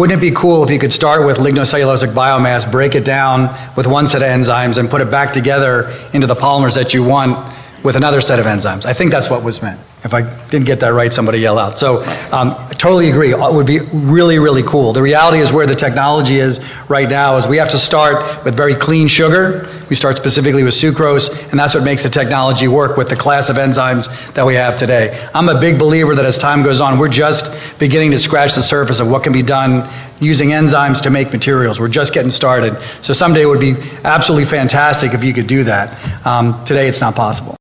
[0.00, 3.86] wouldn't it be cool if you could start with lignocellulosic biomass, break it down with
[3.86, 7.36] one set of enzymes, and put it back together into the polymers that you want
[7.84, 8.86] with another set of enzymes?
[8.86, 9.78] I think that's what was meant.
[10.02, 11.78] If I didn't get that right, somebody yell out.
[11.78, 13.32] So um, totally agree.
[13.32, 14.94] It would be really, really cool.
[14.94, 18.56] The reality is where the technology is right now is we have to start with
[18.56, 19.68] very clean sugar.
[19.90, 23.50] We start specifically with sucrose, and that's what makes the technology work with the class
[23.50, 25.28] of enzymes that we have today.
[25.34, 28.62] I'm a big believer that as time goes on, we're just beginning to scratch the
[28.62, 29.86] surface of what can be done
[30.18, 31.78] using enzymes to make materials.
[31.78, 32.80] We're just getting started.
[33.02, 33.74] So someday it would be
[34.04, 36.26] absolutely fantastic if you could do that.
[36.26, 37.59] Um, today it's not possible.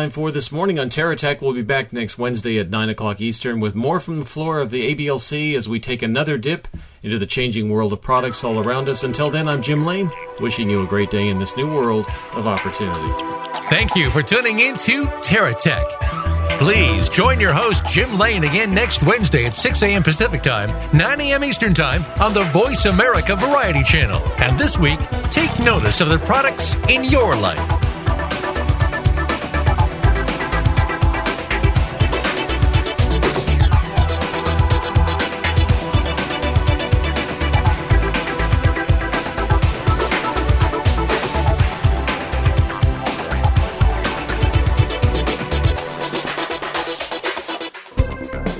[0.00, 1.40] Time for this morning on TerraTech.
[1.40, 4.70] We'll be back next Wednesday at 9 o'clock Eastern with more from the floor of
[4.70, 6.68] the ABLC as we take another dip
[7.02, 9.02] into the changing world of products all around us.
[9.02, 12.46] Until then, I'm Jim Lane, wishing you a great day in this new world of
[12.46, 13.12] opportunity.
[13.70, 16.60] Thank you for tuning in to TerraTech.
[16.60, 20.04] Please join your host, Jim Lane, again next Wednesday at 6 a.m.
[20.04, 21.42] Pacific Time, 9 a.m.
[21.42, 24.22] Eastern Time on the Voice America Variety Channel.
[24.38, 25.00] And this week,
[25.32, 27.97] take notice of the products in your life.